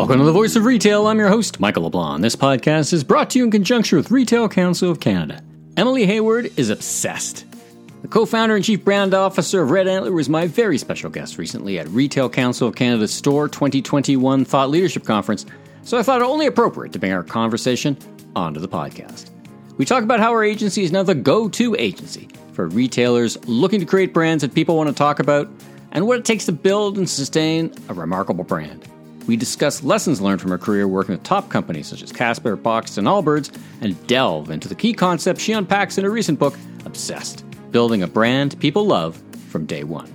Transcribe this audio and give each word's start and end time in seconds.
Welcome 0.00 0.20
to 0.20 0.24
the 0.24 0.32
Voice 0.32 0.56
of 0.56 0.64
Retail. 0.64 1.06
I'm 1.08 1.18
your 1.18 1.28
host, 1.28 1.60
Michael 1.60 1.82
LeBlanc. 1.82 2.22
This 2.22 2.34
podcast 2.34 2.94
is 2.94 3.04
brought 3.04 3.28
to 3.30 3.38
you 3.38 3.44
in 3.44 3.50
conjunction 3.50 3.98
with 3.98 4.10
Retail 4.10 4.48
Council 4.48 4.90
of 4.90 4.98
Canada. 4.98 5.42
Emily 5.76 6.06
Hayward 6.06 6.50
is 6.56 6.70
obsessed. 6.70 7.44
The 8.00 8.08
co 8.08 8.24
founder 8.24 8.56
and 8.56 8.64
chief 8.64 8.82
brand 8.82 9.12
officer 9.12 9.60
of 9.60 9.70
Red 9.70 9.86
Antler 9.86 10.10
was 10.12 10.30
my 10.30 10.46
very 10.46 10.78
special 10.78 11.10
guest 11.10 11.36
recently 11.36 11.78
at 11.78 11.86
Retail 11.88 12.30
Council 12.30 12.66
of 12.66 12.76
Canada's 12.76 13.12
STORE 13.12 13.48
2021 13.48 14.46
Thought 14.46 14.70
Leadership 14.70 15.04
Conference, 15.04 15.44
so 15.82 15.98
I 15.98 16.02
thought 16.02 16.22
it 16.22 16.24
only 16.24 16.46
appropriate 16.46 16.94
to 16.94 16.98
bring 16.98 17.12
our 17.12 17.22
conversation 17.22 17.98
onto 18.34 18.58
the 18.58 18.68
podcast. 18.68 19.28
We 19.76 19.84
talk 19.84 20.02
about 20.02 20.18
how 20.18 20.30
our 20.30 20.42
agency 20.42 20.82
is 20.82 20.92
now 20.92 21.02
the 21.02 21.14
go 21.14 21.46
to 21.50 21.76
agency 21.78 22.30
for 22.54 22.68
retailers 22.68 23.36
looking 23.46 23.80
to 23.80 23.86
create 23.86 24.14
brands 24.14 24.40
that 24.40 24.54
people 24.54 24.78
want 24.78 24.88
to 24.88 24.94
talk 24.94 25.20
about 25.20 25.50
and 25.92 26.06
what 26.06 26.18
it 26.18 26.24
takes 26.24 26.46
to 26.46 26.52
build 26.52 26.96
and 26.96 27.08
sustain 27.08 27.74
a 27.90 27.92
remarkable 27.92 28.44
brand. 28.44 28.88
We 29.26 29.36
discuss 29.36 29.82
lessons 29.82 30.20
learned 30.20 30.40
from 30.40 30.50
her 30.50 30.58
career 30.58 30.88
working 30.88 31.14
with 31.14 31.22
top 31.22 31.48
companies 31.48 31.86
such 31.86 32.02
as 32.02 32.10
Casper, 32.10 32.56
Boxed, 32.56 32.98
and 32.98 33.06
Allbirds, 33.06 33.56
and 33.80 34.06
delve 34.06 34.50
into 34.50 34.68
the 34.68 34.74
key 34.74 34.92
concepts 34.92 35.42
she 35.42 35.52
unpacks 35.52 35.98
in 35.98 36.04
her 36.04 36.10
recent 36.10 36.38
book, 36.38 36.56
Obsessed 36.84 37.44
Building 37.70 38.02
a 38.02 38.06
Brand 38.06 38.58
People 38.60 38.86
Love 38.86 39.22
from 39.48 39.66
Day 39.66 39.84
One. 39.84 40.12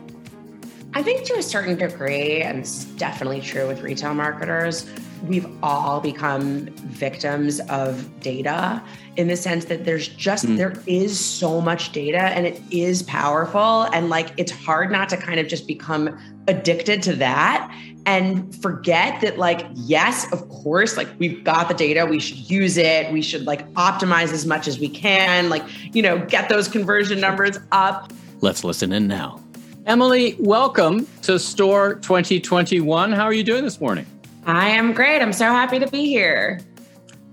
I 0.94 1.04
think 1.04 1.26
to 1.26 1.34
a 1.36 1.44
certain 1.44 1.76
degree, 1.76 2.41
and 2.41 2.60
it's 2.60 2.86
definitely 2.86 3.41
true 3.41 3.68
with 3.68 3.82
retail 3.82 4.13
marketers, 4.13 4.90
we've 5.27 5.48
all 5.63 5.99
become 5.99 6.66
victims 6.88 7.60
of 7.70 8.20
data 8.20 8.82
in 9.16 9.27
the 9.27 9.35
sense 9.35 9.66
that 9.66 9.85
there's 9.85 10.08
just 10.08 10.46
mm. 10.46 10.58
there 10.58 10.74
is 10.88 11.20
so 11.20 11.62
much 11.62 11.91
data 11.91 12.20
and 12.20 12.46
it 12.46 12.62
is 12.72 13.04
powerful 13.04 13.84
and 13.94 14.10
like 14.10 14.32
it's 14.38 14.52
hard 14.52 14.91
not 14.91 15.10
to 15.10 15.18
kind 15.18 15.40
of 15.40 15.48
just 15.48 15.68
become 15.68 16.18
addicted 16.48 17.02
to 17.02 17.13
that 17.13 17.74
and 18.05 18.55
forget 18.62 19.20
that 19.21 19.38
like 19.38 19.66
yes 19.74 20.32
of 20.32 20.48
course 20.49 20.96
like 20.98 21.07
we've 21.18 21.43
got 21.43 21.68
the 21.68 21.74
data 21.74 22.05
we 22.05 22.20
should 22.20 22.49
use 22.49 22.77
it 22.77 23.12
we 23.12 23.21
should 23.21 23.46
like 23.46 23.71
optimize 23.74 24.32
as 24.32 24.46
much 24.46 24.68
as 24.68 24.79
we 24.79 24.88
can 24.88 25.49
like 25.49 25.63
you 25.96 26.02
know 26.02 26.20
get 26.26 26.49
those 26.49 26.68
conversion 26.68 27.20
numbers 27.20 27.57
up. 27.71 28.12
Let's 28.41 28.63
listen 28.63 28.91
in 28.91 29.07
now. 29.07 29.41
Emily 29.85 30.35
welcome 30.40 31.07
to 31.24 31.40
store 31.40 31.96
2021 31.96 33.12
how 33.12 33.24
are 33.24 33.34
you 33.34 33.44
doing 33.44 33.63
this 33.63 33.82
morning? 33.82 34.05
I 34.46 34.70
am 34.70 34.94
great. 34.94 35.22
I'm 35.22 35.34
so 35.34 35.46
happy 35.46 35.79
to 35.79 35.88
be 35.88 36.05
here. 36.05 36.60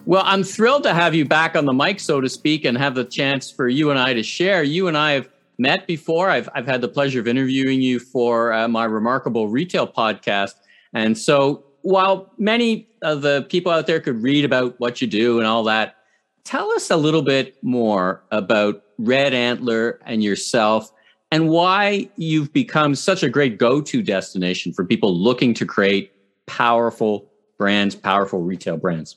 Well 0.06 0.22
i'm 0.24 0.42
thrilled 0.42 0.84
to 0.84 0.94
have 0.94 1.14
you 1.14 1.26
back 1.26 1.54
on 1.54 1.66
the 1.66 1.74
mic 1.74 2.00
so 2.00 2.20
to 2.20 2.28
speak 2.28 2.64
and 2.64 2.78
have 2.78 2.94
the 2.94 3.04
chance 3.04 3.50
for 3.50 3.68
you 3.68 3.90
and 3.90 3.98
i 3.98 4.14
to 4.14 4.22
share. 4.22 4.62
You 4.62 4.88
and 4.88 4.96
i 4.96 5.12
have 5.12 5.28
met 5.58 5.86
before. 5.86 6.28
I've, 6.28 6.48
I've 6.54 6.66
had 6.66 6.80
the 6.80 6.88
pleasure 6.88 7.20
of 7.20 7.28
interviewing 7.28 7.80
you 7.80 7.98
for 7.98 8.52
uh, 8.52 8.68
my 8.68 8.84
remarkable 8.84 9.48
retail 9.48 9.86
podcast. 9.86 10.54
And 10.92 11.16
so 11.16 11.64
while 11.82 12.32
many 12.38 12.88
of 13.02 13.22
the 13.22 13.46
people 13.48 13.72
out 13.72 13.86
there 13.86 14.00
could 14.00 14.22
read 14.22 14.44
about 14.44 14.78
what 14.78 15.00
you 15.00 15.08
do 15.08 15.38
and 15.38 15.46
all 15.46 15.64
that, 15.64 15.96
tell 16.44 16.70
us 16.72 16.90
a 16.90 16.96
little 16.96 17.22
bit 17.22 17.62
more 17.62 18.22
about 18.30 18.82
Red 18.98 19.34
Antler 19.34 20.00
and 20.04 20.22
yourself 20.22 20.92
and 21.30 21.48
why 21.48 22.08
you've 22.16 22.52
become 22.52 22.94
such 22.94 23.22
a 23.22 23.28
great 23.28 23.58
go 23.58 23.80
to 23.80 24.02
destination 24.02 24.72
for 24.72 24.84
people 24.84 25.16
looking 25.16 25.54
to 25.54 25.66
create 25.66 26.12
powerful 26.46 27.30
brands, 27.58 27.94
powerful 27.94 28.42
retail 28.42 28.76
brands. 28.76 29.16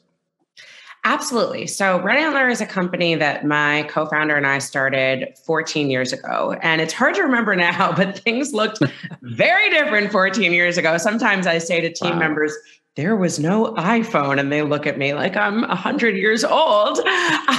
Absolutely. 1.05 1.67
So, 1.67 2.01
Red 2.01 2.17
Antler 2.17 2.49
is 2.49 2.61
a 2.61 2.65
company 2.65 3.13
that 3.13 3.45
my 3.45 3.83
co 3.83 4.07
founder 4.07 4.35
and 4.35 4.47
I 4.47 4.57
started 4.57 5.37
14 5.45 5.91
years 5.91 6.11
ago. 6.11 6.57
And 6.63 6.81
it's 6.81 6.93
hard 6.93 7.13
to 7.15 7.21
remember 7.21 7.55
now, 7.55 7.95
but 7.95 8.17
things 8.19 8.53
looked 8.53 8.79
very 9.21 9.69
different 9.69 10.11
14 10.11 10.51
years 10.51 10.79
ago. 10.79 10.97
Sometimes 10.97 11.45
I 11.45 11.59
say 11.59 11.79
to 11.79 11.93
team 11.93 12.13
wow. 12.13 12.19
members, 12.19 12.53
there 12.95 13.15
was 13.15 13.39
no 13.39 13.75
iPhone. 13.75 14.39
And 14.39 14.51
they 14.51 14.63
look 14.63 14.87
at 14.87 14.97
me 14.97 15.13
like 15.13 15.37
I'm 15.37 15.61
100 15.61 16.17
years 16.17 16.43
old. 16.43 16.99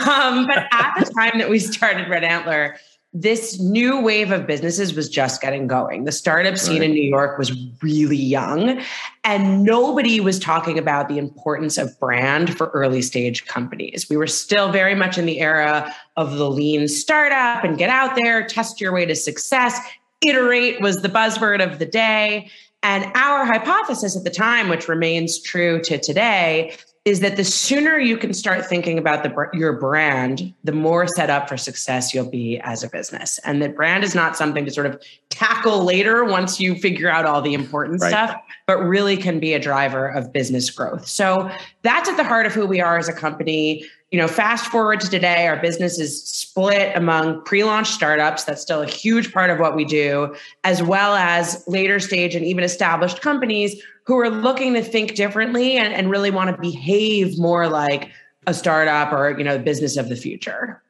Um, 0.06 0.46
but 0.46 0.68
at 0.70 0.92
the 0.98 1.04
time 1.04 1.38
that 1.38 1.50
we 1.50 1.58
started 1.58 2.08
Red 2.08 2.22
Antler, 2.22 2.76
this 3.20 3.58
new 3.58 4.00
wave 4.00 4.30
of 4.30 4.46
businesses 4.46 4.94
was 4.94 5.08
just 5.08 5.40
getting 5.40 5.66
going. 5.66 6.04
The 6.04 6.12
startup 6.12 6.58
scene 6.58 6.80
right. 6.80 6.90
in 6.90 6.94
New 6.94 7.02
York 7.02 7.38
was 7.38 7.56
really 7.82 8.16
young, 8.16 8.82
and 9.24 9.62
nobody 9.62 10.20
was 10.20 10.38
talking 10.38 10.78
about 10.78 11.08
the 11.08 11.16
importance 11.16 11.78
of 11.78 11.98
brand 11.98 12.56
for 12.56 12.66
early 12.68 13.00
stage 13.00 13.46
companies. 13.46 14.06
We 14.10 14.16
were 14.16 14.26
still 14.26 14.70
very 14.70 14.94
much 14.94 15.16
in 15.16 15.24
the 15.24 15.40
era 15.40 15.94
of 16.16 16.36
the 16.36 16.50
lean 16.50 16.88
startup 16.88 17.64
and 17.64 17.78
get 17.78 17.88
out 17.88 18.16
there, 18.16 18.46
test 18.46 18.80
your 18.80 18.92
way 18.92 19.06
to 19.06 19.14
success. 19.14 19.80
Iterate 20.26 20.80
was 20.80 20.96
the 20.96 21.08
buzzword 21.08 21.64
of 21.64 21.78
the 21.78 21.86
day. 21.86 22.50
And 22.82 23.04
our 23.14 23.44
hypothesis 23.44 24.16
at 24.16 24.24
the 24.24 24.30
time, 24.30 24.68
which 24.68 24.88
remains 24.88 25.40
true 25.40 25.80
to 25.82 25.98
today, 25.98 26.76
is 27.06 27.20
that 27.20 27.36
the 27.36 27.44
sooner 27.44 27.98
you 27.98 28.16
can 28.16 28.34
start 28.34 28.66
thinking 28.66 28.98
about 28.98 29.22
the 29.22 29.32
your 29.54 29.72
brand, 29.74 30.52
the 30.64 30.72
more 30.72 31.06
set 31.06 31.30
up 31.30 31.48
for 31.48 31.56
success 31.56 32.12
you'll 32.12 32.28
be 32.28 32.58
as 32.64 32.82
a 32.82 32.90
business. 32.90 33.38
And 33.44 33.62
that 33.62 33.76
brand 33.76 34.02
is 34.02 34.12
not 34.12 34.36
something 34.36 34.64
to 34.64 34.72
sort 34.72 34.86
of 34.86 35.00
tackle 35.30 35.84
later 35.84 36.24
once 36.24 36.58
you 36.58 36.74
figure 36.74 37.08
out 37.08 37.24
all 37.24 37.40
the 37.40 37.54
important 37.54 38.00
right. 38.00 38.08
stuff, 38.08 38.36
but 38.66 38.78
really 38.78 39.16
can 39.16 39.38
be 39.38 39.54
a 39.54 39.60
driver 39.60 40.08
of 40.08 40.32
business 40.32 40.68
growth. 40.68 41.06
So 41.06 41.48
that's 41.82 42.08
at 42.08 42.16
the 42.16 42.24
heart 42.24 42.44
of 42.44 42.52
who 42.52 42.66
we 42.66 42.80
are 42.80 42.98
as 42.98 43.08
a 43.08 43.12
company. 43.12 43.84
You 44.10 44.18
know, 44.18 44.26
fast 44.26 44.66
forward 44.66 45.00
to 45.00 45.08
today, 45.08 45.46
our 45.46 45.60
business 45.60 46.00
is 46.00 46.24
split 46.24 46.96
among 46.96 47.44
pre-launch 47.44 47.88
startups. 47.88 48.42
That's 48.44 48.62
still 48.62 48.82
a 48.82 48.86
huge 48.86 49.32
part 49.32 49.50
of 49.50 49.60
what 49.60 49.76
we 49.76 49.84
do, 49.84 50.34
as 50.64 50.82
well 50.82 51.14
as 51.14 51.62
later 51.68 52.00
stage 52.00 52.34
and 52.34 52.44
even 52.44 52.64
established 52.64 53.20
companies 53.20 53.80
who 54.06 54.18
are 54.18 54.30
looking 54.30 54.74
to 54.74 54.82
think 54.82 55.14
differently 55.14 55.76
and, 55.76 55.92
and 55.92 56.10
really 56.10 56.30
want 56.30 56.54
to 56.54 56.60
behave 56.60 57.38
more 57.38 57.68
like 57.68 58.10
a 58.46 58.54
startup 58.54 59.12
or 59.12 59.36
you 59.36 59.44
know 59.44 59.56
the 59.58 59.62
business 59.62 59.96
of 59.96 60.08
the 60.08 60.16
future. 60.16 60.82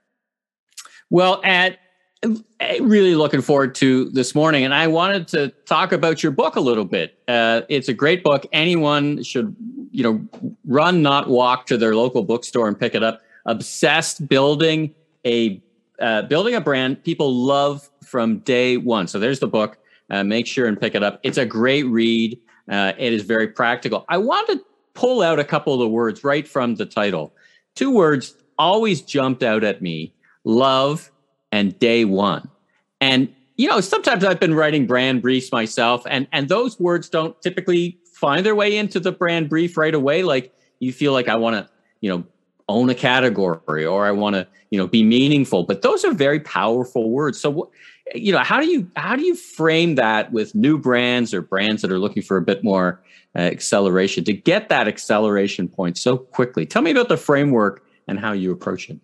Well 1.11 1.41
at 1.45 1.79
really 2.81 3.15
looking 3.15 3.43
forward 3.43 3.75
to 3.75 4.07
this 4.07 4.35
morning 4.35 4.65
and 4.65 4.75
i 4.75 4.87
wanted 4.87 5.29
to 5.29 5.49
talk 5.67 5.93
about 5.93 6.23
your 6.23 6.33
book 6.33 6.57
a 6.57 6.61
little 6.61 6.85
bit. 6.85 7.19
Uh, 7.29 7.61
it's 7.69 7.89
a 7.89 7.95
great 7.95 8.25
book. 8.25 8.47
Anyone 8.53 9.23
should 9.23 9.55
you 9.91 10.03
know 10.03 10.55
run 10.67 11.03
not 11.03 11.29
walk 11.29 11.67
to 11.67 11.77
their 11.77 11.95
local 11.95 12.23
bookstore 12.23 12.69
and 12.69 12.79
pick 12.79 12.95
it 12.95 13.03
up. 13.03 13.23
Obsessed 13.45 14.29
building 14.29 14.95
a 15.25 15.63
uh, 16.01 16.23
building 16.23 16.55
a 16.55 16.61
brand 16.61 17.03
people 17.03 17.33
love 17.33 17.89
from 18.05 18.39
day 18.41 18.77
one. 18.77 19.09
So 19.09 19.19
there's 19.19 19.41
the 19.41 19.49
book. 19.49 19.79
Uh, 20.09 20.23
make 20.23 20.47
sure 20.47 20.67
and 20.69 20.81
pick 20.81 20.95
it 20.95 21.03
up. 21.03 21.19
It's 21.23 21.39
a 21.39 21.47
great 21.47 21.85
read 21.85 22.39
uh, 22.71 22.93
it 22.99 23.13
is 23.13 23.23
very 23.23 23.49
practical. 23.49 24.05
I 24.09 24.19
want 24.19 24.49
to 24.49 24.65
pull 24.95 25.23
out 25.23 25.39
a 25.39 25.45
couple 25.45 25.75
of 25.75 25.81
the 25.81 25.89
words 25.89 26.25
right 26.25 26.47
from 26.47 26.77
the 26.77 26.87
title. 26.87 27.33
Two 27.75 27.91
words 27.91 28.35
always 28.59 29.03
jumped 29.03 29.43
out 29.43 29.63
at 29.65 29.83
me 29.83 30.13
love 30.45 31.11
and 31.53 31.79
day 31.79 32.05
one. 32.05 32.49
And, 33.01 33.33
you 33.57 33.69
know, 33.69 33.81
sometimes 33.81 34.25
I've 34.25 34.41
been 34.41 34.55
writing 34.55 34.87
brand 34.87 35.23
briefs 35.23 35.53
myself, 35.53 36.07
and, 36.09 36.27
and 36.33 36.49
those 36.49 36.81
words 36.81 37.09
don't 37.09 37.41
typically 37.43 37.99
find 38.13 38.47
their 38.47 38.55
way 38.55 38.77
into 38.77 38.99
the 38.99 39.13
brand 39.13 39.49
brief 39.49 39.77
right 39.77 39.95
away. 39.95 40.23
Like 40.23 40.55
you 40.79 40.93
feel 40.93 41.13
like 41.13 41.29
I 41.29 41.37
want 41.37 41.57
to, 41.57 41.69
you 42.01 42.11
know, 42.11 42.25
own 42.69 42.91
a 42.91 42.95
category 42.95 43.85
or 43.85 44.07
I 44.07 44.11
want 44.11 44.35
to, 44.35 44.47
you 44.71 44.79
know, 44.79 44.87
be 44.87 45.05
meaningful. 45.05 45.65
But 45.65 45.83
those 45.83 46.05
are 46.05 46.13
very 46.13 46.41
powerful 46.41 47.11
words. 47.11 47.41
So, 47.41 47.71
you 48.15 48.33
know, 48.33 48.39
how 48.39 48.61
do 48.61 48.67
you 48.67 48.91
how 48.97 49.17
do 49.17 49.23
you 49.23 49.35
frame 49.35 49.97
that 49.97 50.33
with 50.33 50.55
new 50.55 50.79
brands 50.79 51.35
or 51.35 51.43
brands 51.43 51.83
that 51.83 51.91
are 51.91 51.99
looking 51.99 52.23
for 52.23 52.37
a 52.37 52.43
bit 52.43 52.63
more 52.63 53.03
uh, 53.35 53.41
acceleration 53.41 54.25
to 54.25 54.33
get 54.33 54.69
that 54.69 54.87
acceleration 54.89 55.69
point 55.69 55.99
so 55.99 56.17
quickly? 56.17 56.67
Tell 56.67 56.83
me 56.83 56.91
about 56.91 57.09
the 57.09 57.17
framework 57.17 57.85
and 58.07 58.19
how 58.19 58.33
you 58.33 58.53
approach 58.53 58.89
it. 58.89 58.99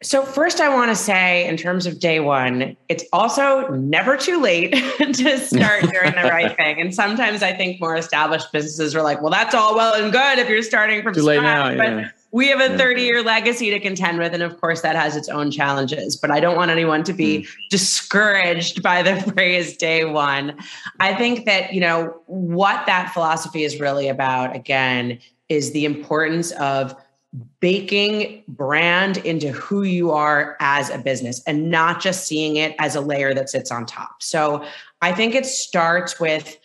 So, 0.00 0.24
first, 0.24 0.60
I 0.60 0.72
want 0.72 0.90
to 0.92 0.96
say, 0.96 1.48
in 1.48 1.56
terms 1.56 1.84
of 1.84 1.98
day 1.98 2.20
one, 2.20 2.76
it's 2.88 3.04
also 3.12 3.66
never 3.70 4.16
too 4.16 4.40
late 4.40 4.72
to 4.98 5.38
start 5.38 5.82
doing 5.82 6.14
the 6.14 6.28
right 6.30 6.56
thing. 6.56 6.80
And 6.80 6.94
sometimes 6.94 7.42
I 7.42 7.52
think 7.52 7.80
more 7.80 7.96
established 7.96 8.52
businesses 8.52 8.94
are 8.94 9.02
like, 9.02 9.20
well, 9.20 9.32
that's 9.32 9.56
all 9.56 9.74
well 9.74 10.00
and 10.00 10.12
good 10.12 10.38
if 10.38 10.48
you're 10.48 10.62
starting 10.62 11.02
from 11.02 11.14
too 11.14 11.22
scratch. 11.22 11.36
Late 11.36 11.76
now, 11.78 11.98
yeah 11.98 12.10
we 12.30 12.48
have 12.48 12.60
a 12.60 12.76
30 12.76 13.02
year 13.02 13.22
legacy 13.22 13.70
to 13.70 13.80
contend 13.80 14.18
with. 14.18 14.34
And 14.34 14.42
of 14.42 14.60
course, 14.60 14.82
that 14.82 14.96
has 14.96 15.16
its 15.16 15.28
own 15.28 15.50
challenges. 15.50 16.16
But 16.16 16.30
I 16.30 16.40
don't 16.40 16.56
want 16.56 16.70
anyone 16.70 17.02
to 17.04 17.12
be 17.12 17.38
mm. 17.40 17.48
discouraged 17.70 18.82
by 18.82 19.02
the 19.02 19.20
phrase 19.32 19.76
day 19.76 20.04
one. 20.04 20.58
I 21.00 21.14
think 21.14 21.46
that, 21.46 21.72
you 21.72 21.80
know, 21.80 22.20
what 22.26 22.86
that 22.86 23.12
philosophy 23.12 23.64
is 23.64 23.80
really 23.80 24.08
about, 24.08 24.54
again, 24.54 25.18
is 25.48 25.72
the 25.72 25.84
importance 25.84 26.52
of 26.52 26.94
baking 27.60 28.42
brand 28.48 29.18
into 29.18 29.50
who 29.52 29.82
you 29.82 30.10
are 30.10 30.56
as 30.60 30.90
a 30.90 30.98
business 30.98 31.42
and 31.46 31.70
not 31.70 32.00
just 32.00 32.26
seeing 32.26 32.56
it 32.56 32.74
as 32.78 32.94
a 32.94 33.00
layer 33.00 33.34
that 33.34 33.50
sits 33.50 33.70
on 33.70 33.84
top. 33.84 34.22
So 34.22 34.64
I 35.02 35.12
think 35.12 35.34
it 35.34 35.44
starts 35.44 36.18
with 36.18 36.58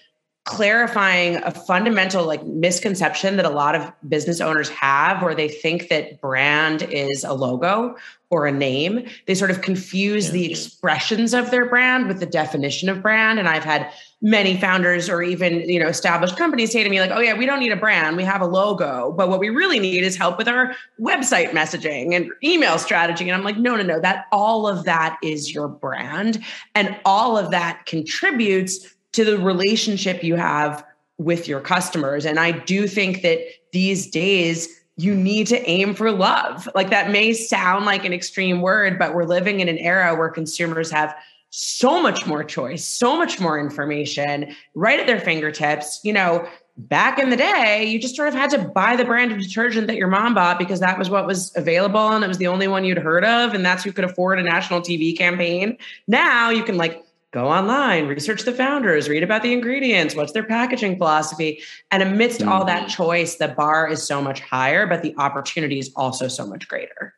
clarifying 0.46 1.38
a 1.38 1.52
fundamental 1.52 2.26
like 2.26 2.46
misconception 2.46 3.38
that 3.38 3.46
a 3.46 3.50
lot 3.50 3.76
of 3.76 3.94
business 4.10 4.42
owners 4.42 4.68
have 4.70 5.22
where 5.22 5.34
they 5.34 5.48
think 5.48 5.88
that 5.88 6.20
brand 6.20 6.84
is 6.84 7.24
a 7.24 7.34
logo 7.34 7.96
or 8.30 8.46
a 8.46 8.52
name. 8.52 9.08
They 9.26 9.36
sort 9.36 9.52
of 9.52 9.62
confuse 9.62 10.28
yeah. 10.28 10.32
the 10.34 10.52
expressions 10.52 11.34
of 11.34 11.50
their 11.50 11.66
brand 11.66 12.10
with 12.10 12.20
the 12.20 12.26
definition 12.26 12.90
of 12.90 13.02
brand. 13.02 13.40
And 13.40 13.48
i've 13.48 13.64
had 13.64 13.90
many 14.22 14.58
founders 14.58 15.10
or 15.10 15.22
even 15.22 15.62
you 15.70 15.80
know 15.80 15.88
established 15.88 16.36
companies 16.36 16.72
say 16.72 16.82
to 16.84 16.90
me 16.90 17.00
like 17.02 17.12
oh 17.12 17.20
yeah 17.20 17.38
we 17.38 17.46
don't 17.46 17.60
need 17.62 17.72
a 17.72 17.78
brand. 17.78 18.18
We 18.18 18.26
have 18.26 18.42
a 18.42 18.46
logo. 18.46 19.14
But 19.16 19.30
what 19.30 19.40
we 19.40 19.48
really 19.48 19.80
need 19.80 20.04
is 20.04 20.18
help 20.18 20.38
with 20.38 20.50
our 20.50 20.76
website 21.00 21.52
messaging 21.52 22.14
and 22.14 22.30
email 22.44 22.78
strategy. 22.78 23.30
And 23.30 23.34
i'm 23.34 23.46
like 23.46 23.58
no 23.58 23.78
no 23.78 23.84
no. 23.84 24.02
That 24.02 24.26
all 24.34 24.68
of 24.68 24.84
that 24.84 25.18
is 25.24 25.54
your 25.54 25.70
brand. 25.70 26.44
And 26.76 27.00
all 27.06 27.38
of 27.38 27.52
that 27.52 27.86
contributes 27.86 28.94
to 29.14 29.26
the 29.26 29.38
relationship 29.38 30.24
you 30.24 30.36
have 30.36 30.86
with 31.18 31.48
your 31.48 31.60
customers. 31.60 32.26
And 32.26 32.40
I 32.40 32.52
do 32.52 32.88
think 32.88 33.22
that 33.22 33.40
these 33.72 34.10
days, 34.10 34.68
you 34.96 35.16
need 35.16 35.48
to 35.48 35.68
aim 35.68 35.96
for 35.96 36.12
love. 36.12 36.68
Like 36.76 36.90
that 36.92 37.10
may 37.10 37.34
sound 37.34 37.86
like 37.86 38.06
an 38.06 38.14
extreme 38.14 38.62
word, 38.62 39.00
but 39.00 39.16
we're 39.16 39.26
living 39.26 39.60
in 39.60 39.68
an 39.68 39.78
era 39.80 40.16
where 40.16 40.30
consumers 40.30 40.92
have 40.92 41.16
so 41.50 42.02
much 42.02 42.26
more 42.26 42.44
choice, 42.44 42.86
so 42.86 43.16
much 43.16 43.40
more 43.40 43.60
information 43.60 44.56
right 44.76 45.00
at 45.00 45.08
their 45.08 45.20
fingertips. 45.20 46.00
You 46.04 46.14
know, 46.14 46.48
back 46.78 47.20
in 47.20 47.30
the 47.30 47.36
day, 47.36 47.86
you 47.86 48.00
just 48.00 48.16
sort 48.16 48.28
of 48.28 48.34
had 48.34 48.50
to 48.52 48.60
buy 48.60 48.96
the 48.96 49.06
brand 49.06 49.32
of 49.32 49.40
detergent 49.40 49.88
that 49.88 49.96
your 49.96 50.08
mom 50.08 50.34
bought 50.34 50.58
because 50.58 50.80
that 50.80 50.98
was 50.98 51.10
what 51.10 51.28
was 51.28 51.56
available 51.56 52.10
and 52.10 52.24
it 52.24 52.28
was 52.28 52.40
the 52.40 52.48
only 52.48 52.68
one 52.68 52.84
you'd 52.84 52.98
heard 52.98 53.24
of. 53.24 53.54
And 53.54 53.66
that's 53.66 53.84
who 53.84 53.92
could 53.92 54.06
afford 54.06 54.40
a 54.40 54.44
national 54.44 54.82
TV 54.82 55.18
campaign. 55.18 55.78
Now 56.08 56.50
you 56.50 56.64
can 56.64 56.78
like 56.78 57.04
go 57.34 57.48
online, 57.48 58.08
research 58.08 58.44
the 58.44 58.54
founders, 58.54 59.10
read 59.10 59.24
about 59.24 59.42
the 59.42 59.52
ingredients, 59.52 60.16
what's 60.16 60.32
their 60.32 60.44
packaging 60.44 60.98
philosophy. 60.98 61.62
And 61.92 62.04
amidst 62.04 62.40
mm-hmm. 62.40 62.50
all 62.50 62.64
that 62.66 62.88
choice, 62.88 63.36
the 63.36 63.48
bar 63.48 63.90
is 63.90 64.04
so 64.04 64.22
much 64.22 64.40
higher, 64.40 64.86
but 64.86 65.02
the 65.02 65.16
opportunity 65.18 65.80
is 65.80 65.92
also 65.96 66.28
so 66.28 66.46
much 66.46 66.68
greater. 66.68 67.16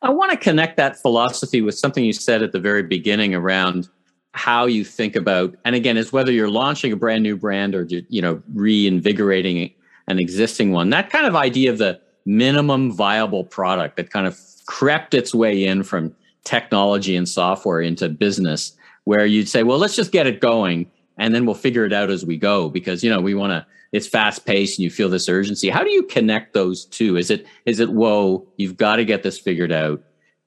I 0.00 0.10
want 0.10 0.32
to 0.32 0.36
connect 0.38 0.78
that 0.78 0.96
philosophy 1.00 1.60
with 1.60 1.74
something 1.76 2.04
you 2.04 2.14
said 2.14 2.42
at 2.42 2.52
the 2.52 2.60
very 2.60 2.82
beginning 2.82 3.34
around 3.34 3.88
how 4.32 4.66
you 4.66 4.84
think 4.84 5.14
about 5.14 5.54
and 5.64 5.76
again 5.76 5.96
is 5.96 6.12
whether 6.12 6.32
you're 6.32 6.50
launching 6.50 6.90
a 6.90 6.96
brand 6.96 7.22
new 7.22 7.36
brand 7.36 7.72
or 7.72 7.86
you 8.08 8.20
know 8.20 8.42
reinvigorating 8.52 9.72
an 10.08 10.18
existing 10.18 10.72
one 10.72 10.90
that 10.90 11.08
kind 11.08 11.24
of 11.24 11.36
idea 11.36 11.70
of 11.70 11.78
the 11.78 12.00
minimum 12.26 12.90
viable 12.90 13.44
product 13.44 13.96
that 13.96 14.10
kind 14.10 14.26
of 14.26 14.36
crept 14.66 15.14
its 15.14 15.32
way 15.32 15.64
in 15.64 15.84
from 15.84 16.12
technology 16.42 17.14
and 17.14 17.28
software 17.28 17.80
into 17.80 18.08
business 18.08 18.76
where 19.04 19.24
you'd 19.26 19.48
say, 19.48 19.62
well, 19.62 19.78
let's 19.78 19.96
just 19.96 20.12
get 20.12 20.26
it 20.26 20.40
going 20.40 20.90
and 21.16 21.34
then 21.34 21.46
we'll 21.46 21.54
figure 21.54 21.84
it 21.84 21.92
out 21.92 22.10
as 22.10 22.24
we 22.24 22.36
go 22.36 22.68
because, 22.68 23.04
you 23.04 23.10
know, 23.10 23.20
we 23.20 23.34
want 23.34 23.52
to, 23.52 23.66
it's 23.92 24.08
fast 24.08 24.44
paced 24.44 24.78
and 24.78 24.84
you 24.84 24.90
feel 24.90 25.08
this 25.08 25.28
urgency. 25.28 25.70
How 25.70 25.84
do 25.84 25.90
you 25.90 26.02
connect 26.02 26.52
those 26.52 26.84
two? 26.86 27.16
Is 27.16 27.30
it, 27.30 27.46
is 27.64 27.78
it, 27.80 27.90
whoa, 27.90 28.46
you've 28.56 28.76
got 28.76 28.96
to 28.96 29.04
get 29.04 29.22
this 29.22 29.38
figured 29.38 29.70
out, 29.70 30.02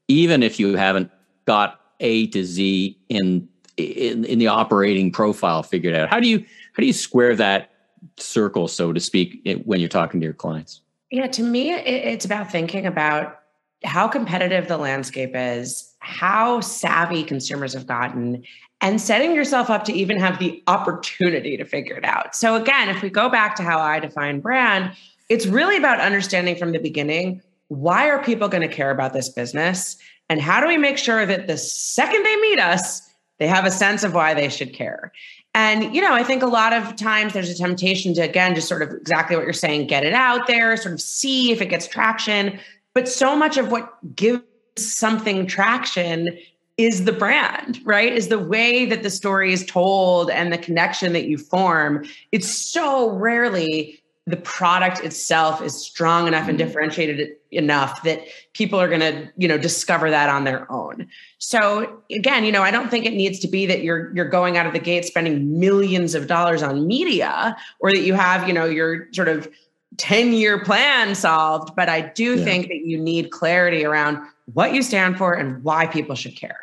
even 0.07 0.43
if 0.43 0.59
you 0.59 0.75
haven't 0.75 1.09
got 1.45 1.79
A 2.01 2.27
to 2.27 2.43
Z 2.43 2.99
in, 3.07 3.47
in, 3.77 4.25
in 4.25 4.39
the 4.39 4.47
operating 4.47 5.11
profile 5.11 5.63
figured 5.63 5.95
out? 5.95 6.09
How 6.09 6.19
do 6.19 6.27
you, 6.27 6.39
how 6.39 6.81
do 6.81 6.85
you 6.85 6.93
square 6.93 7.35
that 7.37 7.71
circle, 8.17 8.67
so 8.67 8.91
to 8.91 8.99
speak, 8.99 9.41
when 9.63 9.79
you're 9.79 9.89
talking 9.89 10.19
to 10.19 10.25
your 10.25 10.33
clients? 10.33 10.81
Yeah, 11.09 11.27
to 11.27 11.41
me, 11.41 11.71
it's 11.71 12.25
about 12.25 12.51
thinking 12.51 12.85
about 12.85 13.39
how 13.83 14.07
competitive 14.07 14.67
the 14.67 14.77
landscape 14.77 15.31
is, 15.35 15.95
how 16.07 16.61
savvy 16.61 17.23
consumers 17.23 17.73
have 17.73 17.85
gotten, 17.85 18.43
and 18.79 19.01
setting 19.01 19.35
yourself 19.35 19.69
up 19.69 19.83
to 19.85 19.93
even 19.93 20.19
have 20.19 20.39
the 20.39 20.63
opportunity 20.67 21.57
to 21.57 21.65
figure 21.65 21.95
it 21.95 22.05
out. 22.05 22.35
So, 22.35 22.55
again, 22.55 22.89
if 22.89 23.01
we 23.01 23.09
go 23.09 23.29
back 23.29 23.55
to 23.55 23.63
how 23.63 23.79
I 23.79 23.99
define 23.99 24.39
brand, 24.39 24.91
it's 25.29 25.45
really 25.45 25.77
about 25.77 25.99
understanding 25.99 26.55
from 26.55 26.71
the 26.71 26.79
beginning 26.79 27.41
why 27.69 28.09
are 28.09 28.23
people 28.23 28.47
going 28.47 28.67
to 28.67 28.73
care 28.73 28.91
about 28.91 29.11
this 29.11 29.27
business? 29.27 29.97
And 30.29 30.39
how 30.39 30.61
do 30.61 30.67
we 30.67 30.77
make 30.77 30.97
sure 30.97 31.25
that 31.25 31.47
the 31.47 31.57
second 31.57 32.23
they 32.23 32.35
meet 32.37 32.59
us, 32.59 33.01
they 33.39 33.47
have 33.47 33.65
a 33.65 33.71
sense 33.71 34.05
of 34.05 34.13
why 34.13 34.33
they 34.33 34.47
should 34.47 34.73
care? 34.73 35.11
And, 35.53 35.93
you 35.93 36.01
know, 36.01 36.13
I 36.13 36.23
think 36.23 36.43
a 36.43 36.47
lot 36.47 36.71
of 36.71 36.95
times 36.95 37.33
there's 37.33 37.49
a 37.49 37.57
temptation 37.57 38.13
to, 38.13 38.21
again, 38.21 38.55
just 38.55 38.69
sort 38.69 38.83
of 38.83 38.93
exactly 38.93 39.35
what 39.35 39.43
you're 39.43 39.51
saying, 39.51 39.87
get 39.87 40.05
it 40.05 40.13
out 40.13 40.47
there, 40.47 40.77
sort 40.77 40.93
of 40.93 41.01
see 41.01 41.51
if 41.51 41.61
it 41.61 41.65
gets 41.65 41.87
traction. 41.87 42.57
But 42.93 43.09
so 43.09 43.35
much 43.35 43.57
of 43.57 43.69
what 43.69 44.15
gives 44.15 44.43
something 44.85 45.47
traction 45.47 46.37
is 46.77 47.05
the 47.05 47.11
brand, 47.11 47.79
right? 47.83 48.13
Is 48.13 48.27
the 48.27 48.39
way 48.39 48.85
that 48.85 49.03
the 49.03 49.09
story 49.09 49.51
is 49.51 49.65
told 49.65 50.29
and 50.29 50.53
the 50.53 50.57
connection 50.57 51.13
that 51.13 51.25
you 51.25 51.37
form. 51.37 52.05
It's 52.31 52.47
so 52.47 53.09
rarely 53.11 54.01
the 54.27 54.37
product 54.37 55.03
itself 55.03 55.61
is 55.61 55.73
strong 55.73 56.27
enough 56.27 56.49
and 56.49 56.59
mm-hmm. 56.59 56.67
differentiated 56.67 57.29
enough 57.51 58.03
that 58.03 58.21
people 58.53 58.79
are 58.79 58.89
going 58.89 58.99
to 58.99 59.31
you 59.37 59.47
know 59.47 59.57
discover 59.57 60.09
that 60.09 60.29
on 60.29 60.43
their 60.43 60.69
own 60.69 61.07
so 61.37 62.01
again 62.11 62.43
you 62.43 62.51
know 62.51 62.61
i 62.61 62.69
don't 62.69 62.89
think 62.89 63.05
it 63.05 63.13
needs 63.13 63.39
to 63.39 63.47
be 63.47 63.65
that 63.65 63.83
you're 63.83 64.13
you're 64.13 64.27
going 64.27 64.57
out 64.57 64.67
of 64.67 64.73
the 64.73 64.79
gate 64.79 65.05
spending 65.05 65.57
millions 65.57 66.13
of 66.13 66.27
dollars 66.27 66.61
on 66.61 66.85
media 66.85 67.55
or 67.79 67.89
that 67.89 68.01
you 68.01 68.15
have 68.15 68.45
you 68.49 68.53
know 68.53 68.65
your 68.65 69.07
sort 69.13 69.29
of 69.29 69.47
10 69.95 70.33
year 70.33 70.63
plan 70.63 71.15
solved, 71.15 71.75
but 71.75 71.89
I 71.89 72.01
do 72.01 72.35
yeah. 72.35 72.43
think 72.43 72.67
that 72.67 72.81
you 72.85 72.97
need 72.97 73.31
clarity 73.31 73.83
around 73.83 74.19
what 74.53 74.73
you 74.73 74.81
stand 74.81 75.17
for 75.17 75.33
and 75.33 75.63
why 75.63 75.85
people 75.85 76.15
should 76.15 76.35
care. 76.35 76.59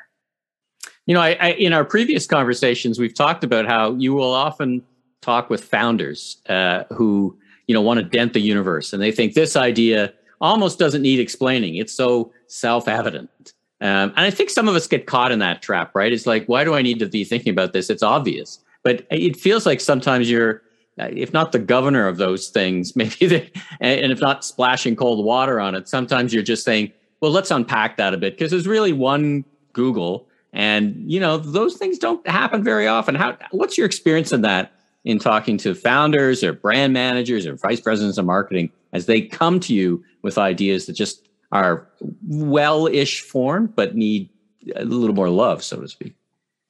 You 1.06 1.14
know, 1.14 1.20
I, 1.20 1.36
I, 1.40 1.48
in 1.52 1.72
our 1.72 1.84
previous 1.84 2.26
conversations, 2.26 2.98
we've 2.98 3.14
talked 3.14 3.44
about 3.44 3.66
how 3.66 3.94
you 3.94 4.14
will 4.14 4.32
often 4.32 4.82
talk 5.20 5.50
with 5.50 5.62
founders 5.62 6.38
uh, 6.48 6.84
who, 6.90 7.38
you 7.66 7.74
know, 7.74 7.82
want 7.82 7.98
to 7.98 8.04
dent 8.04 8.32
the 8.32 8.40
universe 8.40 8.92
and 8.92 9.02
they 9.02 9.12
think 9.12 9.34
this 9.34 9.56
idea 9.56 10.12
almost 10.40 10.78
doesn't 10.78 11.02
need 11.02 11.20
explaining. 11.20 11.76
It's 11.76 11.92
so 11.92 12.32
self 12.46 12.88
evident. 12.88 13.52
Um, 13.80 14.12
and 14.16 14.20
I 14.20 14.30
think 14.30 14.50
some 14.50 14.66
of 14.66 14.74
us 14.74 14.86
get 14.86 15.06
caught 15.06 15.30
in 15.30 15.40
that 15.40 15.60
trap, 15.60 15.94
right? 15.94 16.12
It's 16.12 16.26
like, 16.26 16.46
why 16.46 16.64
do 16.64 16.74
I 16.74 16.80
need 16.80 16.98
to 17.00 17.06
be 17.06 17.24
thinking 17.24 17.50
about 17.50 17.72
this? 17.72 17.90
It's 17.90 18.02
obvious. 18.02 18.60
But 18.82 19.06
it 19.10 19.36
feels 19.36 19.66
like 19.66 19.80
sometimes 19.80 20.30
you're 20.30 20.62
uh, 20.98 21.08
if 21.10 21.32
not 21.32 21.50
the 21.50 21.58
governor 21.58 22.06
of 22.06 22.18
those 22.18 22.48
things, 22.48 22.94
maybe 22.96 23.26
the, 23.26 23.50
and 23.80 24.12
if 24.12 24.20
not 24.20 24.44
splashing 24.44 24.96
cold 24.96 25.24
water 25.24 25.60
on 25.60 25.74
it, 25.74 25.88
sometimes 25.88 26.32
you're 26.32 26.42
just 26.42 26.64
saying, 26.64 26.92
well, 27.24 27.32
let's 27.32 27.50
unpack 27.50 27.96
that 27.96 28.12
a 28.12 28.18
bit 28.18 28.34
because 28.34 28.50
there's 28.50 28.66
really 28.66 28.92
one 28.92 29.46
Google, 29.72 30.28
and 30.52 31.10
you 31.10 31.18
know 31.18 31.38
those 31.38 31.76
things 31.76 31.96
don't 31.96 32.26
happen 32.28 32.62
very 32.62 32.86
often. 32.86 33.14
How? 33.14 33.38
What's 33.50 33.78
your 33.78 33.86
experience 33.86 34.30
in 34.30 34.42
that 34.42 34.74
in 35.04 35.18
talking 35.18 35.56
to 35.56 35.74
founders 35.74 36.44
or 36.44 36.52
brand 36.52 36.92
managers 36.92 37.46
or 37.46 37.56
vice 37.56 37.80
presidents 37.80 38.18
of 38.18 38.26
marketing 38.26 38.70
as 38.92 39.06
they 39.06 39.22
come 39.22 39.58
to 39.60 39.72
you 39.72 40.04
with 40.20 40.36
ideas 40.36 40.84
that 40.84 40.92
just 40.92 41.26
are 41.50 41.88
well-ish 42.28 43.22
formed 43.22 43.74
but 43.74 43.96
need 43.96 44.28
a 44.76 44.84
little 44.84 45.16
more 45.16 45.30
love, 45.30 45.64
so 45.64 45.80
to 45.80 45.88
speak? 45.88 46.14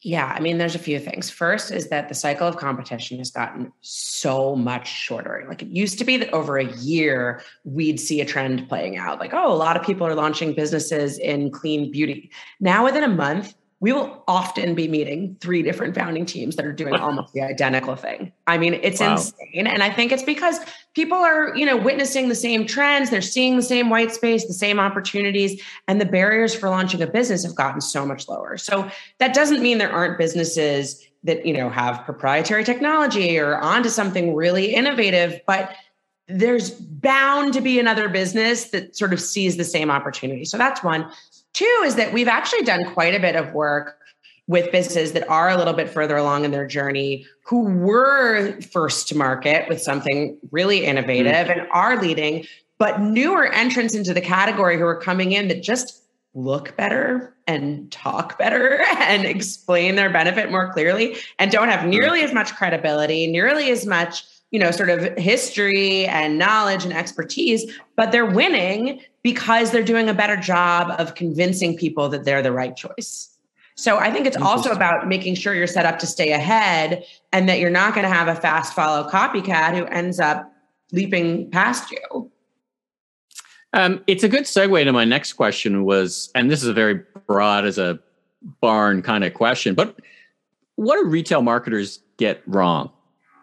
Yeah, 0.06 0.26
I 0.26 0.38
mean, 0.38 0.58
there's 0.58 0.74
a 0.74 0.78
few 0.78 1.00
things. 1.00 1.30
First 1.30 1.72
is 1.72 1.88
that 1.88 2.10
the 2.10 2.14
cycle 2.14 2.46
of 2.46 2.58
competition 2.58 3.16
has 3.18 3.30
gotten 3.30 3.72
so 3.80 4.54
much 4.54 4.86
shorter. 4.86 5.46
Like 5.48 5.62
it 5.62 5.68
used 5.68 5.98
to 5.98 6.04
be 6.04 6.18
that 6.18 6.30
over 6.34 6.58
a 6.58 6.70
year, 6.74 7.40
we'd 7.64 7.98
see 7.98 8.20
a 8.20 8.26
trend 8.26 8.68
playing 8.68 8.98
out. 8.98 9.18
Like, 9.18 9.32
oh, 9.32 9.50
a 9.50 9.56
lot 9.56 9.78
of 9.78 9.82
people 9.82 10.06
are 10.06 10.14
launching 10.14 10.52
businesses 10.52 11.18
in 11.18 11.50
clean 11.50 11.90
beauty. 11.90 12.30
Now, 12.60 12.84
within 12.84 13.02
a 13.02 13.08
month, 13.08 13.54
we 13.80 13.92
will 13.92 14.24
often 14.26 14.74
be 14.74 14.88
meeting 14.88 15.36
three 15.40 15.62
different 15.62 15.94
founding 15.94 16.24
teams 16.24 16.56
that 16.56 16.64
are 16.64 16.72
doing 16.72 16.94
almost 17.00 17.32
the 17.32 17.42
identical 17.42 17.96
thing. 17.96 18.32
I 18.46 18.58
mean, 18.58 18.74
it's 18.74 19.00
wow. 19.00 19.12
insane. 19.12 19.66
And 19.66 19.82
I 19.82 19.90
think 19.90 20.12
it's 20.12 20.22
because 20.22 20.58
people 20.94 21.18
are, 21.18 21.54
you 21.56 21.66
know, 21.66 21.76
witnessing 21.76 22.28
the 22.28 22.34
same 22.34 22.66
trends, 22.66 23.10
they're 23.10 23.20
seeing 23.20 23.56
the 23.56 23.62
same 23.62 23.90
white 23.90 24.12
space, 24.12 24.46
the 24.46 24.54
same 24.54 24.80
opportunities, 24.80 25.60
and 25.88 26.00
the 26.00 26.06
barriers 26.06 26.54
for 26.54 26.70
launching 26.70 27.02
a 27.02 27.06
business 27.06 27.44
have 27.44 27.54
gotten 27.54 27.80
so 27.80 28.06
much 28.06 28.28
lower. 28.28 28.56
So 28.56 28.90
that 29.18 29.34
doesn't 29.34 29.62
mean 29.62 29.78
there 29.78 29.92
aren't 29.92 30.18
businesses 30.18 31.04
that, 31.24 31.44
you 31.44 31.54
know, 31.54 31.70
have 31.70 32.04
proprietary 32.04 32.64
technology 32.64 33.38
or 33.38 33.56
onto 33.58 33.88
something 33.88 34.34
really 34.34 34.74
innovative, 34.74 35.40
but 35.46 35.74
there's 36.28 36.70
bound 36.70 37.52
to 37.52 37.60
be 37.60 37.78
another 37.78 38.08
business 38.08 38.70
that 38.70 38.96
sort 38.96 39.12
of 39.12 39.20
sees 39.20 39.56
the 39.56 39.64
same 39.64 39.90
opportunity. 39.90 40.44
So 40.44 40.56
that's 40.56 40.82
one. 40.82 41.10
Two 41.54 41.82
is 41.84 41.94
that 41.96 42.12
we've 42.12 42.28
actually 42.28 42.62
done 42.62 42.92
quite 42.92 43.14
a 43.14 43.20
bit 43.20 43.36
of 43.36 43.52
work 43.52 43.98
with 44.46 44.70
businesses 44.70 45.12
that 45.12 45.26
are 45.28 45.48
a 45.48 45.56
little 45.56 45.72
bit 45.72 45.88
further 45.88 46.16
along 46.16 46.44
in 46.44 46.50
their 46.50 46.66
journey 46.66 47.26
who 47.44 47.64
were 47.64 48.60
first 48.60 49.08
to 49.08 49.16
market 49.16 49.68
with 49.68 49.80
something 49.80 50.36
really 50.50 50.84
innovative 50.84 51.32
mm-hmm. 51.32 51.60
and 51.60 51.68
are 51.72 52.00
leading, 52.00 52.44
but 52.78 53.00
newer 53.00 53.46
entrants 53.46 53.94
into 53.94 54.12
the 54.12 54.20
category 54.20 54.76
who 54.76 54.84
are 54.84 55.00
coming 55.00 55.32
in 55.32 55.48
that 55.48 55.62
just 55.62 56.02
look 56.34 56.76
better 56.76 57.34
and 57.46 57.90
talk 57.92 58.36
better 58.38 58.82
and 58.98 59.24
explain 59.24 59.94
their 59.94 60.10
benefit 60.10 60.50
more 60.50 60.72
clearly 60.72 61.16
and 61.38 61.50
don't 61.50 61.68
have 61.68 61.86
nearly 61.86 62.22
as 62.22 62.34
much 62.34 62.54
credibility, 62.54 63.26
nearly 63.26 63.70
as 63.70 63.86
much 63.86 64.24
you 64.54 64.60
know, 64.60 64.70
sort 64.70 64.88
of 64.88 65.18
history 65.18 66.06
and 66.06 66.38
knowledge 66.38 66.84
and 66.84 66.92
expertise, 66.92 67.68
but 67.96 68.12
they're 68.12 68.24
winning 68.24 69.00
because 69.24 69.72
they're 69.72 69.82
doing 69.82 70.08
a 70.08 70.14
better 70.14 70.36
job 70.36 70.94
of 71.00 71.16
convincing 71.16 71.76
people 71.76 72.08
that 72.08 72.24
they're 72.24 72.40
the 72.40 72.52
right 72.52 72.76
choice. 72.76 73.36
So 73.74 73.98
I 73.98 74.12
think 74.12 74.28
it's 74.28 74.36
also 74.36 74.70
about 74.70 75.08
making 75.08 75.34
sure 75.34 75.56
you're 75.56 75.66
set 75.66 75.86
up 75.86 75.98
to 75.98 76.06
stay 76.06 76.30
ahead 76.30 77.04
and 77.32 77.48
that 77.48 77.58
you're 77.58 77.68
not 77.68 77.96
going 77.96 78.08
to 78.08 78.14
have 78.14 78.28
a 78.28 78.36
fast 78.36 78.74
follow 78.74 79.10
copycat 79.10 79.76
who 79.76 79.86
ends 79.86 80.20
up 80.20 80.48
leaping 80.92 81.50
past 81.50 81.90
you. 81.90 82.30
Um, 83.72 84.04
it's 84.06 84.22
a 84.22 84.28
good 84.28 84.44
segue 84.44 84.84
to 84.84 84.92
my 84.92 85.04
next 85.04 85.32
question 85.32 85.84
was, 85.84 86.30
and 86.36 86.48
this 86.48 86.62
is 86.62 86.68
a 86.68 86.72
very 86.72 87.00
broad 87.26 87.64
as 87.64 87.76
a 87.76 87.98
barn 88.60 89.02
kind 89.02 89.24
of 89.24 89.34
question, 89.34 89.74
but 89.74 89.98
what 90.76 91.02
do 91.02 91.08
retail 91.08 91.42
marketers 91.42 91.98
get 92.18 92.40
wrong 92.46 92.92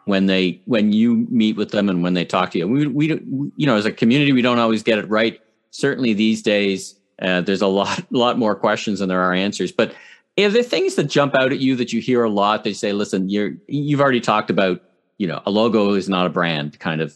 when 0.05 0.25
they 0.25 0.61
when 0.65 0.93
you 0.93 1.27
meet 1.29 1.55
with 1.55 1.71
them 1.71 1.89
and 1.89 2.03
when 2.03 2.13
they 2.13 2.25
talk 2.25 2.51
to 2.51 2.57
you? 2.57 2.67
We 2.67 2.87
we 2.87 3.07
you 3.55 3.65
know 3.65 3.75
as 3.75 3.85
a 3.85 3.91
community 3.91 4.31
we 4.31 4.41
don't 4.41 4.59
always 4.59 4.83
get 4.83 4.99
it 4.99 5.09
right. 5.09 5.39
Certainly 5.71 6.13
these 6.13 6.41
days 6.41 6.95
uh, 7.21 7.41
there's 7.41 7.61
a 7.61 7.67
lot 7.67 8.03
lot 8.11 8.37
more 8.37 8.55
questions 8.55 8.99
than 8.99 9.09
there 9.09 9.21
are 9.21 9.33
answers. 9.33 9.71
But 9.71 9.93
if 10.37 10.53
there 10.53 10.63
things 10.63 10.95
that 10.95 11.05
jump 11.05 11.35
out 11.35 11.51
at 11.51 11.59
you 11.59 11.75
that 11.75 11.93
you 11.93 12.01
hear 12.01 12.23
a 12.23 12.29
lot, 12.29 12.63
they 12.63 12.73
say, 12.73 12.93
"Listen, 12.93 13.29
you're 13.29 13.53
you've 13.67 14.01
already 14.01 14.21
talked 14.21 14.49
about." 14.49 14.81
you 15.21 15.27
know 15.27 15.39
a 15.45 15.51
logo 15.51 15.93
is 15.93 16.09
not 16.09 16.25
a 16.25 16.29
brand 16.29 16.79
kind 16.79 16.99
of 16.99 17.15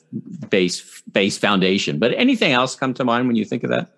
base 0.52 1.02
base 1.12 1.40
foundation 1.40 1.98
but 1.98 2.14
anything 2.14 2.52
else 2.52 2.76
come 2.76 2.94
to 2.94 3.04
mind 3.04 3.26
when 3.26 3.36
you 3.36 3.44
think 3.44 3.64
of 3.64 3.72
that 3.72 3.90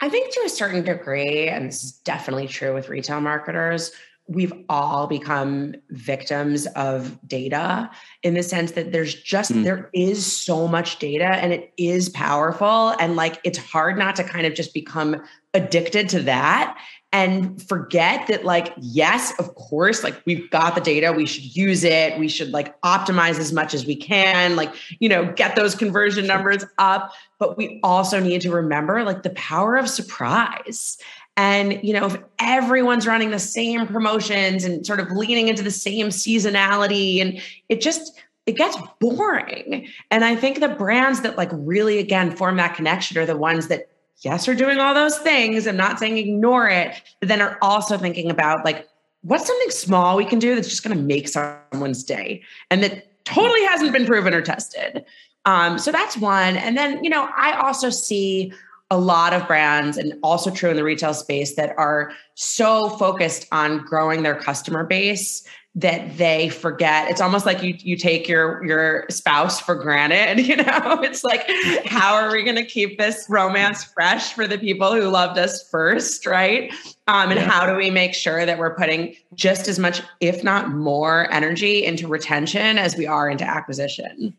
i 0.00 0.10
think 0.10 0.30
to 0.30 0.42
a 0.44 0.48
certain 0.50 0.84
degree 0.84 1.48
and 1.48 1.70
is 1.70 1.92
definitely 2.04 2.46
true 2.46 2.74
with 2.74 2.90
retail 2.90 3.22
marketers 3.22 3.92
we've 4.26 4.52
all 4.70 5.06
become 5.06 5.74
victims 5.90 6.66
of 6.76 7.18
data 7.28 7.90
in 8.22 8.34
the 8.34 8.42
sense 8.42 8.72
that 8.72 8.90
there's 8.90 9.14
just 9.14 9.52
mm. 9.52 9.64
there 9.64 9.90
is 9.92 10.24
so 10.24 10.66
much 10.66 10.98
data 10.98 11.26
and 11.26 11.52
it 11.52 11.72
is 11.76 12.08
powerful 12.08 12.94
and 12.98 13.16
like 13.16 13.38
it's 13.44 13.58
hard 13.58 13.98
not 13.98 14.16
to 14.16 14.24
kind 14.24 14.46
of 14.46 14.54
just 14.54 14.72
become 14.72 15.22
addicted 15.52 16.08
to 16.08 16.20
that 16.20 16.78
and 17.12 17.62
forget 17.62 18.26
that 18.26 18.44
like 18.44 18.72
yes 18.80 19.38
of 19.38 19.54
course 19.54 20.02
like 20.02 20.20
we've 20.24 20.50
got 20.50 20.74
the 20.74 20.80
data 20.80 21.12
we 21.12 21.26
should 21.26 21.54
use 21.54 21.84
it 21.84 22.18
we 22.18 22.26
should 22.26 22.50
like 22.50 22.80
optimize 22.80 23.38
as 23.38 23.52
much 23.52 23.74
as 23.74 23.86
we 23.86 23.94
can 23.94 24.56
like 24.56 24.74
you 25.00 25.08
know 25.08 25.30
get 25.34 25.54
those 25.54 25.74
conversion 25.74 26.26
numbers 26.26 26.64
up 26.78 27.12
but 27.38 27.56
we 27.58 27.78
also 27.82 28.18
need 28.18 28.40
to 28.40 28.50
remember 28.50 29.04
like 29.04 29.22
the 29.22 29.30
power 29.30 29.76
of 29.76 29.88
surprise 29.88 30.98
and 31.36 31.80
you 31.82 31.92
know 31.92 32.06
if 32.06 32.16
everyone's 32.38 33.06
running 33.06 33.30
the 33.30 33.38
same 33.38 33.86
promotions 33.86 34.64
and 34.64 34.86
sort 34.86 35.00
of 35.00 35.10
leaning 35.10 35.48
into 35.48 35.62
the 35.62 35.70
same 35.70 36.08
seasonality 36.08 37.20
and 37.20 37.40
it 37.68 37.80
just 37.80 38.20
it 38.46 38.56
gets 38.56 38.76
boring 39.00 39.88
and 40.10 40.24
i 40.24 40.36
think 40.36 40.60
the 40.60 40.68
brands 40.68 41.22
that 41.22 41.36
like 41.36 41.50
really 41.52 41.98
again 41.98 42.34
form 42.34 42.56
that 42.56 42.74
connection 42.74 43.18
are 43.18 43.26
the 43.26 43.36
ones 43.36 43.68
that 43.68 43.88
yes, 44.24 44.48
are 44.48 44.54
doing 44.54 44.78
all 44.78 44.94
those 44.94 45.18
things. 45.18 45.66
I'm 45.66 45.76
not 45.76 45.98
saying 45.98 46.18
ignore 46.18 46.68
it, 46.68 47.00
but 47.20 47.28
then 47.28 47.40
are 47.42 47.58
also 47.62 47.98
thinking 47.98 48.30
about 48.30 48.64
like, 48.64 48.88
what's 49.22 49.46
something 49.46 49.70
small 49.70 50.16
we 50.16 50.24
can 50.24 50.38
do 50.38 50.54
that's 50.54 50.68
just 50.68 50.82
going 50.82 50.96
to 50.96 51.02
make 51.02 51.28
someone's 51.28 52.04
day 52.04 52.42
and 52.70 52.82
that 52.82 53.24
totally 53.24 53.64
hasn't 53.64 53.92
been 53.92 54.06
proven 54.06 54.34
or 54.34 54.42
tested. 54.42 55.04
Um, 55.46 55.78
so 55.78 55.92
that's 55.92 56.16
one. 56.16 56.56
And 56.56 56.76
then, 56.76 57.02
you 57.04 57.10
know, 57.10 57.28
I 57.36 57.52
also 57.52 57.90
see 57.90 58.52
a 58.94 58.98
lot 58.98 59.32
of 59.34 59.46
brands 59.48 59.98
and 59.98 60.14
also 60.22 60.50
true 60.50 60.70
in 60.70 60.76
the 60.76 60.84
retail 60.84 61.12
space 61.12 61.56
that 61.56 61.74
are 61.76 62.12
so 62.34 62.88
focused 62.90 63.46
on 63.50 63.84
growing 63.84 64.22
their 64.22 64.36
customer 64.36 64.84
base 64.84 65.44
that 65.74 66.16
they 66.16 66.48
forget. 66.48 67.10
It's 67.10 67.20
almost 67.20 67.44
like 67.44 67.60
you 67.60 67.74
you 67.80 67.96
take 67.96 68.28
your 68.28 68.64
your 68.64 69.06
spouse 69.10 69.60
for 69.60 69.74
granted 69.74 70.46
you 70.46 70.54
know? 70.54 71.00
It's 71.02 71.24
like 71.24 71.44
how 71.84 72.14
are 72.14 72.30
we 72.30 72.44
going 72.44 72.54
to 72.54 72.64
keep 72.64 72.96
this 72.96 73.26
romance 73.28 73.82
fresh 73.82 74.32
for 74.32 74.46
the 74.46 74.58
people 74.58 74.94
who 74.94 75.08
loved 75.08 75.36
us 75.36 75.68
first 75.68 76.24
right? 76.24 76.72
Um, 77.08 77.32
and 77.32 77.40
yeah. 77.40 77.50
how 77.50 77.66
do 77.66 77.74
we 77.74 77.90
make 77.90 78.14
sure 78.14 78.46
that 78.46 78.58
we're 78.58 78.76
putting 78.76 79.16
just 79.34 79.66
as 79.66 79.80
much 79.80 80.00
if 80.20 80.44
not 80.44 80.70
more 80.70 81.28
energy 81.32 81.84
into 81.84 82.06
retention 82.06 82.78
as 82.78 82.96
we 82.96 83.08
are 83.08 83.28
into 83.28 83.44
acquisition 83.44 84.36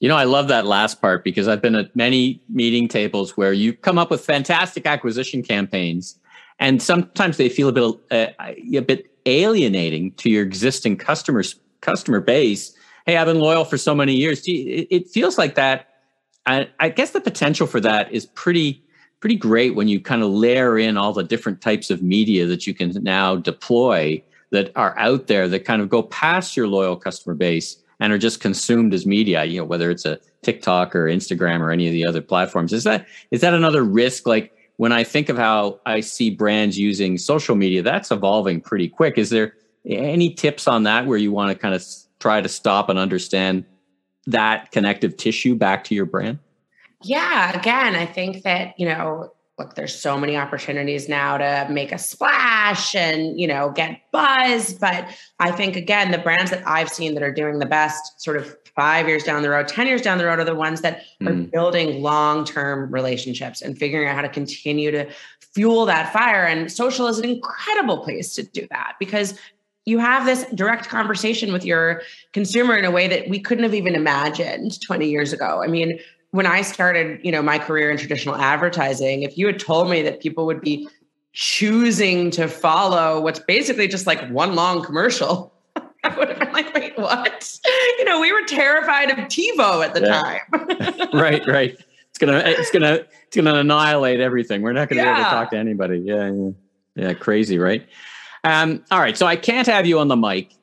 you 0.00 0.08
know 0.08 0.16
i 0.16 0.24
love 0.24 0.48
that 0.48 0.66
last 0.66 1.00
part 1.00 1.22
because 1.22 1.46
i've 1.46 1.62
been 1.62 1.76
at 1.76 1.94
many 1.94 2.42
meeting 2.48 2.88
tables 2.88 3.36
where 3.36 3.52
you 3.52 3.72
come 3.72 3.98
up 3.98 4.10
with 4.10 4.24
fantastic 4.24 4.86
acquisition 4.86 5.42
campaigns 5.42 6.18
and 6.58 6.82
sometimes 6.82 7.36
they 7.36 7.48
feel 7.48 7.68
a 7.68 7.72
bit 7.72 7.84
uh, 8.10 8.26
a 8.48 8.80
bit 8.80 9.10
alienating 9.26 10.12
to 10.12 10.28
your 10.30 10.42
existing 10.42 10.96
customers 10.96 11.56
customer 11.80 12.20
base. 12.20 12.74
Hey, 13.06 13.16
I've 13.16 13.26
been 13.26 13.40
loyal 13.40 13.64
for 13.64 13.78
so 13.78 13.94
many 13.94 14.14
years. 14.14 14.42
It 14.46 15.08
feels 15.08 15.38
like 15.38 15.54
that. 15.54 15.88
I, 16.46 16.68
I 16.78 16.88
guess 16.88 17.10
the 17.10 17.20
potential 17.20 17.66
for 17.66 17.80
that 17.80 18.12
is 18.12 18.26
pretty 18.26 18.82
pretty 19.20 19.36
great 19.36 19.74
when 19.74 19.86
you 19.86 20.00
kind 20.00 20.22
of 20.22 20.30
layer 20.30 20.78
in 20.78 20.96
all 20.96 21.12
the 21.12 21.22
different 21.22 21.60
types 21.60 21.90
of 21.90 22.02
media 22.02 22.46
that 22.46 22.66
you 22.66 22.72
can 22.72 22.90
now 23.02 23.36
deploy 23.36 24.22
that 24.50 24.72
are 24.76 24.98
out 24.98 25.26
there 25.26 25.46
that 25.46 25.66
kind 25.66 25.82
of 25.82 25.90
go 25.90 26.02
past 26.02 26.56
your 26.56 26.66
loyal 26.66 26.96
customer 26.96 27.34
base 27.34 27.76
and 28.00 28.12
are 28.12 28.18
just 28.18 28.40
consumed 28.40 28.92
as 28.92 29.06
media 29.06 29.44
you 29.44 29.60
know 29.60 29.64
whether 29.64 29.90
it's 29.90 30.04
a 30.04 30.18
tiktok 30.42 30.96
or 30.96 31.04
instagram 31.04 31.60
or 31.60 31.70
any 31.70 31.86
of 31.86 31.92
the 31.92 32.04
other 32.04 32.20
platforms 32.20 32.72
is 32.72 32.84
that 32.84 33.06
is 33.30 33.40
that 33.40 33.54
another 33.54 33.84
risk 33.84 34.26
like 34.26 34.52
when 34.80 34.92
I 34.92 35.04
think 35.04 35.28
of 35.28 35.36
how 35.36 35.78
I 35.84 36.00
see 36.00 36.30
brands 36.30 36.78
using 36.78 37.18
social 37.18 37.54
media, 37.54 37.82
that's 37.82 38.10
evolving 38.10 38.62
pretty 38.62 38.88
quick. 38.88 39.18
Is 39.18 39.28
there 39.28 39.52
any 39.84 40.32
tips 40.32 40.66
on 40.66 40.84
that 40.84 41.04
where 41.04 41.18
you 41.18 41.30
want 41.32 41.50
to 41.50 41.54
kind 41.54 41.74
of 41.74 41.84
try 42.18 42.40
to 42.40 42.48
stop 42.48 42.88
and 42.88 42.98
understand 42.98 43.66
that 44.26 44.72
connective 44.72 45.18
tissue 45.18 45.54
back 45.54 45.84
to 45.84 45.94
your 45.94 46.06
brand? 46.06 46.38
Yeah, 47.02 47.58
again, 47.58 47.94
I 47.94 48.06
think 48.06 48.42
that, 48.44 48.72
you 48.80 48.88
know, 48.88 49.34
look, 49.60 49.74
there's 49.74 49.94
so 49.94 50.18
many 50.18 50.38
opportunities 50.38 51.06
now 51.06 51.36
to 51.36 51.68
make 51.70 51.92
a 51.92 51.98
splash 51.98 52.94
and, 52.94 53.38
you 53.38 53.46
know, 53.46 53.70
get 53.70 54.00
buzz. 54.10 54.72
But 54.72 55.06
I 55.38 55.50
think, 55.50 55.76
again, 55.76 56.10
the 56.10 56.18
brands 56.18 56.50
that 56.50 56.66
I've 56.66 56.88
seen 56.88 57.12
that 57.14 57.22
are 57.22 57.32
doing 57.32 57.58
the 57.58 57.66
best 57.66 58.22
sort 58.22 58.38
of 58.38 58.56
five 58.74 59.06
years 59.06 59.22
down 59.22 59.42
the 59.42 59.50
road, 59.50 59.68
10 59.68 59.86
years 59.86 60.00
down 60.00 60.16
the 60.16 60.24
road 60.24 60.38
are 60.38 60.44
the 60.44 60.54
ones 60.54 60.80
that 60.80 61.02
mm. 61.20 61.28
are 61.28 61.50
building 61.50 62.00
long 62.00 62.46
term 62.46 62.90
relationships 62.90 63.60
and 63.60 63.76
figuring 63.76 64.08
out 64.08 64.16
how 64.16 64.22
to 64.22 64.30
continue 64.30 64.90
to 64.90 65.06
fuel 65.52 65.84
that 65.84 66.10
fire. 66.10 66.44
And 66.44 66.72
social 66.72 67.06
is 67.06 67.18
an 67.18 67.26
incredible 67.26 67.98
place 67.98 68.34
to 68.36 68.42
do 68.42 68.66
that 68.70 68.94
because 68.98 69.38
you 69.84 69.98
have 69.98 70.24
this 70.24 70.46
direct 70.54 70.88
conversation 70.88 71.52
with 71.52 71.66
your 71.66 72.00
consumer 72.32 72.76
in 72.76 72.86
a 72.86 72.90
way 72.90 73.08
that 73.08 73.28
we 73.28 73.40
couldn't 73.40 73.64
have 73.64 73.74
even 73.74 73.94
imagined 73.94 74.80
20 74.80 75.06
years 75.06 75.34
ago. 75.34 75.62
I 75.62 75.66
mean, 75.66 75.98
when 76.32 76.46
I 76.46 76.62
started, 76.62 77.20
you 77.24 77.32
know, 77.32 77.42
my 77.42 77.58
career 77.58 77.90
in 77.90 77.96
traditional 77.96 78.36
advertising, 78.36 79.22
if 79.22 79.36
you 79.36 79.46
had 79.46 79.58
told 79.58 79.90
me 79.90 80.02
that 80.02 80.20
people 80.20 80.46
would 80.46 80.60
be 80.60 80.88
choosing 81.32 82.30
to 82.32 82.48
follow 82.48 83.20
what's 83.20 83.40
basically 83.40 83.88
just 83.88 84.06
like 84.06 84.28
one 84.30 84.54
long 84.54 84.82
commercial 84.82 85.52
I 86.04 86.16
would 86.16 86.28
have 86.28 86.38
been 86.38 86.52
like, 86.52 86.74
wait, 86.74 86.98
what? 86.98 87.58
You 87.98 88.04
know, 88.04 88.20
we 88.20 88.32
were 88.32 88.44
terrified 88.46 89.10
of 89.10 89.18
TiVo 89.18 89.84
at 89.84 89.94
the 89.94 90.00
yeah. 90.00 90.38
time. 90.48 91.08
right, 91.20 91.46
right. 91.46 91.78
It's 92.08 92.18
gonna, 92.18 92.38
it's 92.38 92.70
gonna, 92.70 93.04
it's 93.26 93.36
gonna 93.36 93.56
annihilate 93.56 94.20
everything. 94.20 94.62
We're 94.62 94.72
not 94.72 94.88
gonna 94.88 95.02
yeah. 95.02 95.14
be 95.14 95.20
able 95.20 95.30
to 95.30 95.36
talk 95.36 95.50
to 95.50 95.58
anybody. 95.58 95.98
Yeah, 95.98 96.30
yeah, 96.30 96.50
yeah. 96.96 97.14
Crazy, 97.14 97.58
right? 97.58 97.86
Um, 98.44 98.82
all 98.90 99.00
right. 99.00 99.16
So 99.16 99.26
I 99.26 99.36
can't 99.36 99.66
have 99.66 99.86
you 99.86 99.98
on 99.98 100.08
the 100.08 100.16
mic 100.16 100.54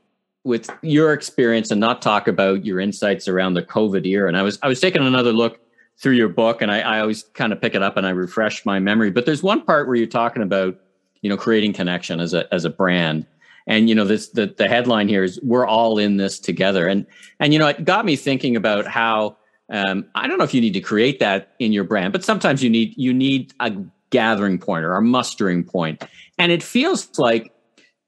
with 0.44 0.70
your 0.82 1.14
experience 1.14 1.72
and 1.72 1.80
not 1.80 2.02
talk 2.02 2.28
about 2.28 2.66
your 2.66 2.80
insights 2.80 3.28
around 3.28 3.54
the 3.54 3.64
COVID 3.64 4.06
era. 4.06 4.28
And 4.28 4.38
I 4.38 4.42
was, 4.44 4.60
I 4.62 4.68
was 4.68 4.80
taking 4.80 5.06
another 5.06 5.34
look 5.34 5.60
through 6.00 6.14
your 6.14 6.30
book, 6.30 6.62
and 6.62 6.72
I, 6.72 6.80
I 6.80 7.00
always 7.00 7.24
kind 7.34 7.52
of 7.52 7.60
pick 7.60 7.74
it 7.74 7.82
up 7.82 7.98
and 7.98 8.06
I 8.06 8.12
refresh 8.12 8.66
my 8.66 8.80
memory. 8.80 9.12
But 9.12 9.26
there's 9.26 9.42
one 9.42 9.64
part 9.64 9.88
where 9.88 9.96
you're 9.96 10.08
talking 10.08 10.44
about, 10.44 10.80
you 11.22 11.30
know, 11.30 11.38
creating 11.38 11.74
connection 11.74 12.20
as 12.20 12.34
a 12.34 12.52
as 12.54 12.66
a 12.66 12.70
brand 12.70 13.26
and 13.68 13.90
you 13.90 13.96
know 13.96 14.06
this 14.06 14.30
the, 14.30 14.48
the 14.58 14.68
headline 14.68 15.08
here 15.08 15.24
is 15.24 15.40
we're 15.44 15.68
all 15.68 16.00
in 16.00 16.18
this 16.18 16.40
together 16.40 16.88
and 16.88 17.06
and 17.40 17.54
you 17.54 17.60
know 17.60 17.68
it 17.68 17.84
got 17.84 18.06
me 18.06 18.16
thinking 18.16 18.56
about 18.56 18.88
how 18.88 19.38
um, 19.70 20.06
i 20.16 20.28
don't 20.28 20.38
know 20.38 20.44
if 20.44 20.54
you 20.54 20.62
need 20.62 20.74
to 20.74 20.82
create 20.82 21.20
that 21.20 21.54
in 21.60 21.72
your 21.72 21.84
brand 21.84 22.14
but 22.14 22.24
sometimes 22.24 22.64
you 22.64 22.70
need 22.70 22.94
you 22.98 23.14
need 23.14 23.54
a 23.60 23.72
gathering 24.10 24.58
point 24.58 24.86
or 24.86 24.96
a 24.96 25.02
mustering 25.02 25.64
point 25.64 26.04
and 26.38 26.52
it 26.52 26.64
feels 26.64 27.10
like 27.20 27.52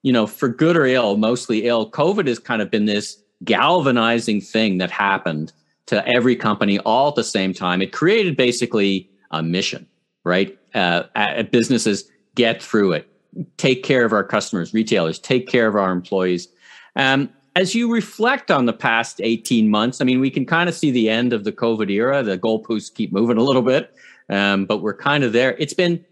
you 0.02 0.12
know 0.12 0.28
for 0.28 0.48
good 0.48 0.78
or 0.78 0.86
ill 0.86 1.18
mostly 1.18 1.66
ill 1.66 1.90
covid 1.90 2.28
has 2.28 2.40
kind 2.40 2.62
of 2.62 2.72
been 2.72 2.86
this 2.86 3.22
galvanizing 3.44 4.42
thing 4.42 4.78
that 4.78 4.92
happened 4.92 5.52
to 5.86 6.06
every 6.08 6.36
company 6.36 6.80
all 6.80 7.10
at 7.10 7.16
the 7.16 7.24
same 7.24 7.54
time 7.54 7.82
it 7.82 7.92
created 7.92 8.36
basically 8.36 9.10
a 9.32 9.42
mission 9.42 9.88
right 10.24 10.58
uh, 10.76 11.04
businesses 11.52 12.10
get 12.36 12.62
through 12.62 12.92
it 12.92 13.10
take 13.58 13.84
care 13.84 14.06
of 14.06 14.14
our 14.14 14.24
customers, 14.24 14.74
retailers, 14.74 15.20
take 15.20 15.48
care 15.48 15.68
of 15.68 15.76
our 15.76 15.92
employees. 15.92 16.48
Um, 16.96 17.30
as 17.56 17.76
you 17.76 17.92
reflect 17.92 18.52
on 18.52 18.66
the 18.66 18.74
past 18.74 19.20
18 19.22 19.70
months, 19.70 20.02
I 20.02 20.06
mean, 20.06 20.20
we 20.20 20.30
can 20.30 20.46
kind 20.46 20.70
of 20.70 20.76
see 20.76 20.92
the 20.92 21.10
end 21.10 21.34
of 21.34 21.44
the 21.44 21.52
COVID 21.52 21.90
era. 21.90 22.24
The 22.24 22.38
goalposts 22.38 22.94
keep 22.94 23.12
moving 23.12 23.38
a 23.38 23.44
little 23.44 23.62
bit, 23.62 23.94
um, 24.30 24.66
but 24.66 24.78
we're 24.78 24.96
kind 24.96 25.24
of 25.24 25.34
there. 25.34 25.56
It's 25.58 25.74
been 25.74 26.04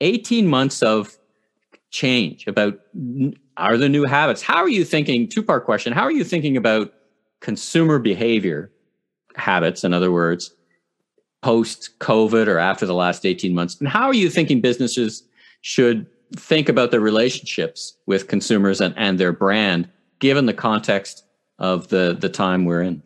18 0.00 0.46
months 0.46 0.82
of 0.82 1.17
change 1.90 2.46
about 2.46 2.78
are 3.56 3.76
the 3.76 3.88
new 3.88 4.04
habits. 4.04 4.42
How 4.42 4.56
are 4.56 4.68
you 4.68 4.84
thinking? 4.84 5.28
Two 5.28 5.42
part 5.42 5.64
question. 5.64 5.92
How 5.92 6.02
are 6.02 6.12
you 6.12 6.24
thinking 6.24 6.56
about 6.56 6.92
consumer 7.40 7.98
behavior 7.98 8.70
habits, 9.36 9.84
in 9.84 9.92
other 9.92 10.12
words, 10.12 10.54
post 11.42 11.98
COVID 12.00 12.46
or 12.46 12.58
after 12.58 12.86
the 12.86 12.94
last 12.94 13.24
18 13.24 13.54
months? 13.54 13.78
And 13.78 13.88
how 13.88 14.06
are 14.06 14.14
you 14.14 14.30
thinking 14.30 14.60
businesses 14.60 15.22
should 15.62 16.06
think 16.36 16.68
about 16.68 16.90
their 16.90 17.00
relationships 17.00 17.96
with 18.06 18.28
consumers 18.28 18.80
and, 18.80 18.94
and 18.98 19.18
their 19.18 19.32
brand, 19.32 19.88
given 20.18 20.46
the 20.46 20.54
context 20.54 21.24
of 21.58 21.88
the 21.88 22.16
the 22.18 22.28
time 22.28 22.64
we're 22.64 22.82
in? 22.82 23.02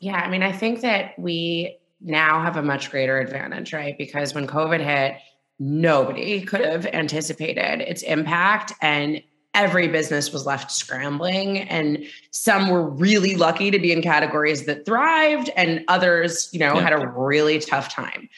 Yeah, 0.00 0.16
I 0.16 0.28
mean, 0.28 0.42
I 0.42 0.52
think 0.52 0.82
that 0.82 1.18
we 1.18 1.78
now 2.00 2.42
have 2.42 2.56
a 2.56 2.62
much 2.62 2.90
greater 2.90 3.18
advantage, 3.18 3.72
right? 3.72 3.96
Because 3.96 4.34
when 4.34 4.46
COVID 4.46 4.80
hit, 4.80 5.16
nobody 5.58 6.40
could 6.42 6.60
have 6.60 6.86
anticipated 6.86 7.80
its 7.80 8.02
impact 8.02 8.72
and 8.82 9.22
every 9.54 9.88
business 9.88 10.32
was 10.32 10.44
left 10.44 10.70
scrambling 10.70 11.60
and 11.60 12.04
some 12.30 12.68
were 12.68 12.90
really 12.90 13.36
lucky 13.36 13.70
to 13.70 13.78
be 13.78 13.90
in 13.90 14.02
categories 14.02 14.66
that 14.66 14.84
thrived 14.84 15.50
and 15.56 15.82
others 15.88 16.50
you 16.52 16.58
know 16.58 16.74
yeah. 16.74 16.82
had 16.82 16.92
a 16.92 17.08
really 17.08 17.58
tough 17.58 17.88
time 17.88 18.28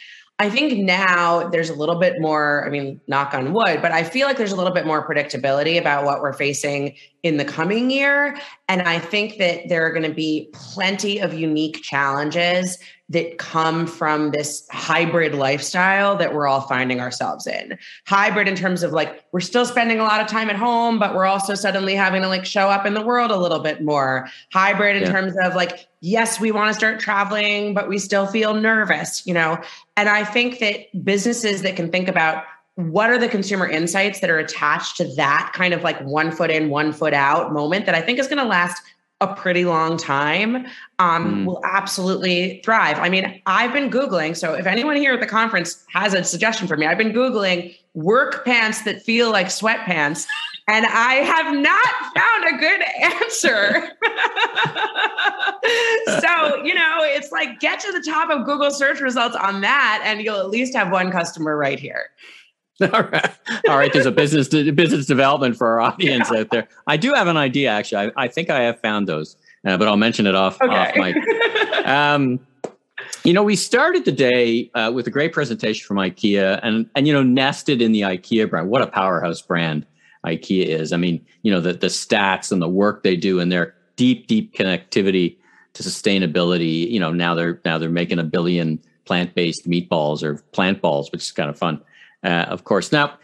I 0.41 0.49
think 0.51 0.79
now 0.79 1.49
there's 1.49 1.69
a 1.69 1.75
little 1.75 1.97
bit 1.97 2.21
more, 2.21 2.65
I 2.65 2.71
mean, 2.71 3.01
knock 3.09 3.35
on 3.35 3.53
wood, 3.53 3.83
but 3.83 3.91
I 3.91 4.05
feel 4.05 4.29
like 4.29 4.37
there's 4.37 4.53
a 4.53 4.57
little 4.57 4.73
bit 4.73 4.87
more 4.87 5.05
predictability 5.05 5.81
about 5.81 6.05
what 6.05 6.21
we're 6.21 6.33
facing 6.33 6.95
in 7.25 7.39
the 7.39 7.45
coming 7.45 7.91
year. 7.91 8.39
And 8.69 8.83
I 8.83 9.01
think 9.01 9.39
that 9.39 9.69
there 9.69 9.85
are 9.85 9.91
going 9.91 10.09
to 10.09 10.15
be 10.15 10.49
plenty 10.53 11.19
of 11.19 11.35
unique 11.35 11.83
challenges 11.83 12.79
that 13.11 13.39
come 13.39 13.87
from 13.87 14.33
this 14.33 14.67
hybrid 14.71 15.35
lifestyle 15.35 16.15
that 16.17 16.35
we're 16.35 16.47
all 16.47 16.61
finding 16.61 17.01
ourselves 17.01 17.47
in. 17.47 17.79
Hybrid 18.07 18.49
in 18.49 18.55
terms 18.55 18.83
of 18.83 18.93
like 18.93 19.25
we're 19.33 19.41
still 19.41 19.65
spending 19.65 19.99
a 19.99 20.03
lot 20.03 20.21
of 20.21 20.27
time 20.27 20.51
at 20.51 20.57
home, 20.57 20.99
but 20.99 21.15
we're 21.15 21.25
also 21.25 21.55
suddenly 21.55 21.95
having 21.95 22.21
to 22.21 22.29
like 22.29 22.45
show 22.45 22.69
up 22.69 22.85
in 22.85 22.95
the 22.95 23.01
world 23.01 23.31
a 23.31 23.37
little 23.37 23.61
bit 23.61 23.83
more. 23.83 24.29
Hybrid 24.53 24.97
in 24.97 25.05
yeah. 25.05 25.13
terms 25.13 25.35
of 25.43 25.55
like 25.55 25.89
yes, 26.01 26.39
we 26.39 26.53
want 26.53 26.69
to 26.69 26.75
start 26.75 27.01
traveling, 27.01 27.75
but 27.75 27.89
we 27.89 27.99
still 27.99 28.27
feel 28.27 28.55
nervous, 28.55 29.27
you 29.27 29.35
know. 29.35 29.59
And 29.97 30.09
I 30.09 30.25
think 30.25 30.59
that 30.59 31.05
businesses 31.05 31.63
that 31.63 31.77
can 31.77 31.91
think 31.91 32.09
about 32.09 32.45
what 32.75 33.11
are 33.11 33.19
the 33.19 33.29
consumer 33.29 33.67
insights 33.67 34.21
that 34.21 34.31
are 34.31 34.39
attached 34.39 34.97
to 34.99 35.05
that 35.17 35.51
kind 35.53 35.75
of 35.75 35.83
like 35.83 36.01
one 36.03 36.31
foot 36.31 36.51
in, 36.51 36.69
one 36.69 36.93
foot 36.93 37.13
out 37.13 37.53
moment 37.53 37.87
that 37.87 37.95
I 37.97 38.01
think 38.01 38.21
is 38.21 38.29
going 38.29 38.39
to 38.39 38.45
last 38.45 38.81
a 39.21 39.35
pretty 39.35 39.65
long 39.65 39.97
time 39.97 40.67
um, 41.01 41.43
mm. 41.43 41.45
will 41.47 41.61
absolutely 41.65 42.61
thrive. 42.65 42.99
I 42.99 43.09
mean, 43.09 43.43
I've 43.47 43.73
been 43.73 43.91
Googling. 43.91 44.37
So 44.37 44.55
if 44.55 44.67
anyone 44.67 44.97
here 44.97 45.15
at 45.15 45.21
the 45.21 45.27
conference 45.27 45.85
has 45.93 46.15
a 46.15 46.23
suggestion 46.23 46.69
for 46.69 46.77
me, 46.77 46.87
I've 46.87 46.99
been 46.99 47.13
Googling 47.13 47.77
work 47.95 48.45
pants 48.45 48.83
that 48.83 49.03
feel 49.03 49.33
like 49.33 49.49
sweatpants. 49.49 50.27
And 50.69 50.87
I 50.87 51.15
have 51.15 51.57
not 51.57 51.95
found 52.15 52.45
a 52.45 52.59
good 52.59 52.83
answer. 53.01 53.89
so, 56.21 56.63
you 56.63 56.75
know, 56.75 56.99
it's 57.01 57.33
like 57.33 57.59
get 57.59 57.81
to 57.81 57.91
the 57.91 58.03
top 58.07 58.31
of 58.31 58.45
Google 58.45 58.71
search 58.71 59.01
results 59.01 59.35
on 59.35 59.63
that, 59.63 60.03
and 60.05 60.21
you'll 60.21 60.39
at 60.39 60.51
least 60.51 60.77
have 60.77 60.93
one 60.93 61.11
customer 61.11 61.57
right 61.57 61.81
here. 61.81 62.11
All 62.93 63.03
right. 63.03 63.31
All 63.69 63.77
right. 63.77 63.93
There's 63.93 64.07
a 64.07 64.13
business 64.13 64.49
business 64.49 65.07
development 65.07 65.57
for 65.57 65.67
our 65.67 65.81
audience 65.81 66.31
yeah. 66.33 66.41
out 66.41 66.51
there. 66.51 66.69
I 66.87 66.97
do 66.97 67.13
have 67.13 67.27
an 67.27 67.37
idea, 67.37 67.71
actually. 67.71 68.13
I, 68.17 68.25
I 68.25 68.29
think 68.29 68.51
I 68.51 68.61
have 68.61 68.81
found 68.81 69.09
those, 69.09 69.37
uh, 69.67 69.77
but 69.77 69.89
I'll 69.89 69.97
mention 69.97 70.27
it 70.27 70.37
off, 70.37 70.61
okay. 70.63 70.75
off 70.75 70.97
mic. 70.97 71.17
Um, 71.87 72.39
you 73.25 73.33
know, 73.33 73.43
we 73.43 73.57
started 73.57 74.05
the 74.05 74.13
day 74.13 74.71
uh, 74.75 74.93
with 74.95 75.09
a 75.09 75.11
great 75.11 75.33
presentation 75.33 75.85
from 75.87 75.97
IKEA 75.97 76.61
and, 76.63 76.89
and, 76.95 77.07
you 77.07 77.13
know, 77.13 77.23
nested 77.23 77.83
in 77.83 77.91
the 77.91 78.03
IKEA 78.03 78.49
brand. 78.49 78.69
What 78.69 78.83
a 78.83 78.87
powerhouse 78.87 79.43
brand 79.43 79.85
IKEA 80.25 80.67
is. 80.67 80.93
I 80.93 80.99
mean, 80.99 81.25
you 81.43 81.51
know, 81.51 81.61
the, 81.61 81.73
the 81.73 81.89
stats 81.89 82.53
and 82.53 82.63
the 82.63 82.69
work 82.69 83.03
they 83.03 83.17
do 83.17 83.41
and 83.41 83.51
their 83.51 83.75
deep, 83.97 84.29
deep 84.29 84.55
connectivity 84.55 85.37
to 85.75 85.83
sustainability. 85.83 86.89
You 86.89 87.01
know, 87.01 87.13
now 87.13 87.35
they're, 87.35 87.61
now 87.65 87.79
they're 87.79 87.91
making 87.91 88.21
a 88.21 88.25
billion 88.25 88.81
plant-based 89.05 89.69
meatballs 89.69 90.23
or 90.23 90.37
plant 90.53 90.81
balls, 90.81 91.11
which 91.11 91.23
is 91.23 91.33
kind 91.33 91.51
of 91.51 91.59
fun 91.59 91.81
uh, 92.25 92.47
of 92.49 92.65
course. 92.65 92.93
Now, 92.93 93.19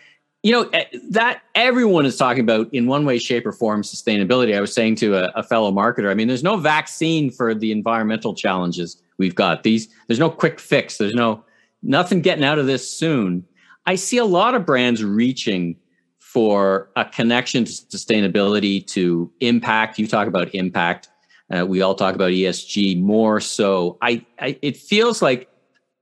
you 0.45 0.53
know 0.53 0.69
eh, 0.75 0.85
that 1.11 1.43
everyone 1.55 2.05
is 2.07 2.17
talking 2.17 2.43
about 2.43 2.73
in 2.73 2.87
one 2.87 3.05
way, 3.05 3.19
shape, 3.19 3.47
or 3.47 3.53
form 3.53 3.83
sustainability. 3.83 4.57
I 4.57 4.61
was 4.61 4.73
saying 4.73 4.97
to 4.97 5.15
a, 5.17 5.33
a, 5.35 5.43
fellow 5.43 5.73
marketer, 5.73 6.11
I 6.11 6.15
mean, 6.15 6.29
there's 6.29 6.43
no 6.43 6.59
vaccine 6.59 7.31
for 7.31 7.55
the 7.55 7.73
environmental 7.73 8.35
challenges 8.35 9.01
we've 9.17 9.35
got. 9.35 9.63
These 9.63 9.89
there's 10.07 10.21
no 10.21 10.31
quick 10.31 10.61
fix. 10.61 10.99
There's 10.99 11.15
no 11.15 11.43
nothing 11.83 12.21
getting 12.21 12.45
out 12.45 12.59
of 12.59 12.67
this 12.67 12.89
soon. 12.89 13.45
I 13.87 13.95
see 13.95 14.19
a 14.19 14.25
lot 14.25 14.55
of 14.55 14.67
brands 14.67 15.03
reaching 15.03 15.77
for 16.19 16.91
a 16.97 17.05
connection 17.05 17.65
to 17.65 17.73
sustainability, 17.73 18.87
to 18.89 19.33
impact. 19.41 19.99
You 19.99 20.07
talk 20.07 20.29
about 20.29 20.55
impact. 20.55 21.09
Uh, 21.51 21.65
we 21.65 21.81
all 21.81 21.95
talk 21.95 22.15
about 22.15 22.31
ESG 22.31 23.01
more 23.01 23.41
so. 23.41 23.97
I, 24.03 24.26
I 24.39 24.59
it 24.61 24.76
feels 24.76 25.23
like 25.23 25.49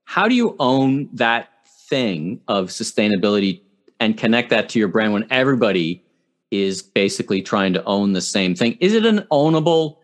how 0.05 0.26
do 0.26 0.35
you 0.35 0.57
own 0.59 1.09
that 1.12 1.51
thing 1.92 2.40
of 2.48 2.68
sustainability 2.68 3.61
and 4.00 4.16
connect 4.16 4.48
that 4.48 4.70
to 4.70 4.78
your 4.78 4.88
brand 4.88 5.12
when 5.12 5.26
everybody 5.28 6.02
is 6.50 6.83
basically 6.83 7.42
trying 7.42 7.74
to 7.74 7.85
own 7.85 8.14
the 8.14 8.22
same 8.22 8.55
thing. 8.55 8.78
Is 8.81 8.94
it 8.94 9.05
an 9.05 9.26
ownable 9.31 9.98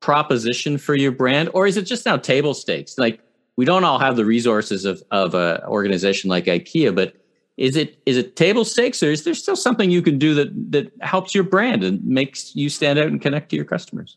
proposition 0.00 0.78
for 0.78 0.96
your 0.96 1.12
brand 1.12 1.48
or 1.54 1.68
is 1.68 1.76
it 1.76 1.82
just 1.82 2.04
now 2.04 2.16
table 2.16 2.54
stakes? 2.54 2.98
Like 2.98 3.20
we 3.54 3.64
don't 3.64 3.84
all 3.84 4.00
have 4.00 4.16
the 4.16 4.24
resources 4.24 4.84
of 4.84 5.00
of 5.12 5.36
an 5.36 5.60
organization 5.68 6.28
like 6.28 6.46
IKEA, 6.46 6.92
but 6.92 7.14
is 7.56 7.76
it 7.76 8.02
is 8.04 8.16
it 8.16 8.34
table 8.34 8.64
stakes 8.64 9.00
or 9.00 9.12
is 9.12 9.22
there 9.22 9.34
still 9.34 9.56
something 9.56 9.92
you 9.92 10.02
can 10.02 10.18
do 10.18 10.34
that 10.34 10.72
that 10.72 10.92
helps 11.02 11.36
your 11.36 11.44
brand 11.44 11.84
and 11.84 12.04
makes 12.04 12.56
you 12.56 12.68
stand 12.68 12.98
out 12.98 13.06
and 13.06 13.22
connect 13.22 13.50
to 13.50 13.56
your 13.56 13.64
customers? 13.64 14.16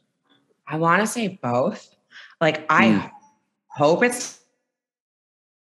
I 0.66 0.78
want 0.78 1.02
to 1.02 1.08
say 1.08 1.40
both. 1.44 1.96
Like 2.40 2.66
I 2.72 2.86
mm. 2.86 3.12
hope 3.68 4.04
it's 4.04 4.41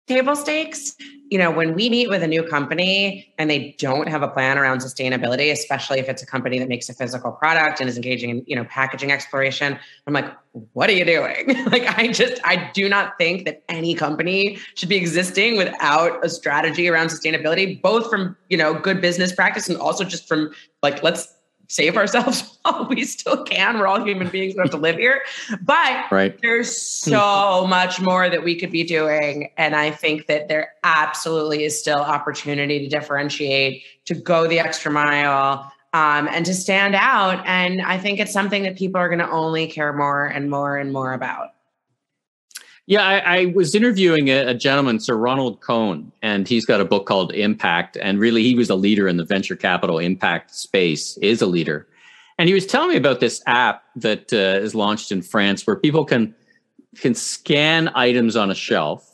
table 0.07 0.35
stakes. 0.35 0.95
You 1.29 1.39
know 1.39 1.49
when 1.49 1.73
we 1.73 1.89
meet 1.89 2.09
with 2.09 2.21
a 2.21 2.27
new 2.27 2.43
company 2.43 3.33
and 3.39 3.49
they 3.49 3.75
don't 3.79 4.07
have 4.07 4.21
a 4.21 4.27
plan 4.27 4.59
around 4.59 4.79
sustainability 4.79 5.51
especially 5.51 5.97
if 5.99 6.07
it's 6.07 6.21
a 6.21 6.27
company 6.27 6.59
that 6.59 6.69
makes 6.69 6.89
a 6.89 6.93
physical 6.93 7.31
product 7.31 7.79
and 7.79 7.89
is 7.89 7.95
engaging 7.95 8.29
in 8.29 8.43
you 8.45 8.55
know 8.55 8.65
packaging 8.65 9.11
exploration 9.11 9.79
i'm 10.05 10.13
like 10.13 10.31
what 10.73 10.91
are 10.91 10.93
you 10.93 11.05
doing? 11.05 11.55
Like 11.71 11.97
i 11.97 12.09
just 12.09 12.39
i 12.43 12.69
do 12.73 12.87
not 12.87 13.17
think 13.17 13.45
that 13.45 13.63
any 13.67 13.95
company 13.95 14.59
should 14.75 14.89
be 14.89 14.95
existing 14.95 15.57
without 15.57 16.23
a 16.23 16.29
strategy 16.29 16.87
around 16.87 17.07
sustainability 17.07 17.81
both 17.81 18.11
from 18.11 18.37
you 18.49 18.57
know 18.57 18.75
good 18.75 19.01
business 19.01 19.33
practice 19.33 19.67
and 19.67 19.77
also 19.79 20.03
just 20.03 20.27
from 20.27 20.53
like 20.83 21.01
let's 21.01 21.33
save 21.73 21.97
ourselves 21.97 22.59
while 22.61 22.85
we 22.87 23.03
still 23.03 23.43
can. 23.43 23.79
We're 23.79 23.87
all 23.87 24.03
human 24.03 24.29
beings. 24.29 24.53
We 24.53 24.61
have 24.61 24.69
to 24.71 24.77
live 24.77 24.97
here. 24.97 25.23
But 25.61 26.11
right. 26.11 26.39
there's 26.41 26.75
so 26.77 27.65
much 27.69 27.99
more 27.99 28.29
that 28.29 28.43
we 28.43 28.59
could 28.59 28.71
be 28.71 28.83
doing. 28.83 29.49
And 29.57 29.75
I 29.75 29.89
think 29.89 30.27
that 30.27 30.49
there 30.49 30.73
absolutely 30.83 31.63
is 31.63 31.77
still 31.79 31.99
opportunity 31.99 32.79
to 32.79 32.87
differentiate, 32.87 33.83
to 34.05 34.13
go 34.13 34.47
the 34.47 34.59
extra 34.59 34.91
mile, 34.91 35.71
um, 35.93 36.27
and 36.27 36.45
to 36.45 36.53
stand 36.53 36.93
out. 36.93 37.43
And 37.45 37.81
I 37.81 37.97
think 37.97 38.19
it's 38.19 38.33
something 38.33 38.63
that 38.63 38.77
people 38.77 39.01
are 39.01 39.09
going 39.09 39.19
to 39.19 39.29
only 39.29 39.65
care 39.65 39.93
more 39.93 40.25
and 40.25 40.51
more 40.51 40.77
and 40.77 40.93
more 40.93 41.13
about. 41.13 41.52
Yeah, 42.85 43.01
I, 43.01 43.19
I 43.19 43.45
was 43.47 43.75
interviewing 43.75 44.29
a, 44.29 44.47
a, 44.47 44.53
gentleman, 44.53 44.99
Sir 44.99 45.15
Ronald 45.15 45.61
Cohen, 45.61 46.11
and 46.21 46.47
he's 46.47 46.65
got 46.65 46.81
a 46.81 46.85
book 46.85 47.05
called 47.05 47.33
Impact. 47.33 47.95
And 48.01 48.19
really, 48.19 48.43
he 48.43 48.55
was 48.55 48.69
a 48.69 48.75
leader 48.75 49.07
in 49.07 49.15
the 49.15 49.23
venture 49.23 49.55
capital 49.55 49.99
impact 49.99 50.53
space, 50.53 51.15
is 51.17 51.41
a 51.41 51.45
leader. 51.45 51.87
And 52.37 52.49
he 52.49 52.53
was 52.53 52.65
telling 52.65 52.89
me 52.89 52.97
about 52.97 53.21
this 53.21 53.41
app 53.47 53.83
that 53.95 54.33
uh, 54.33 54.61
is 54.61 54.75
launched 54.75 55.11
in 55.11 55.21
France 55.21 55.65
where 55.65 55.75
people 55.75 56.03
can 56.03 56.35
can 56.97 57.15
scan 57.15 57.89
items 57.95 58.35
on 58.35 58.51
a 58.51 58.55
shelf 58.55 59.09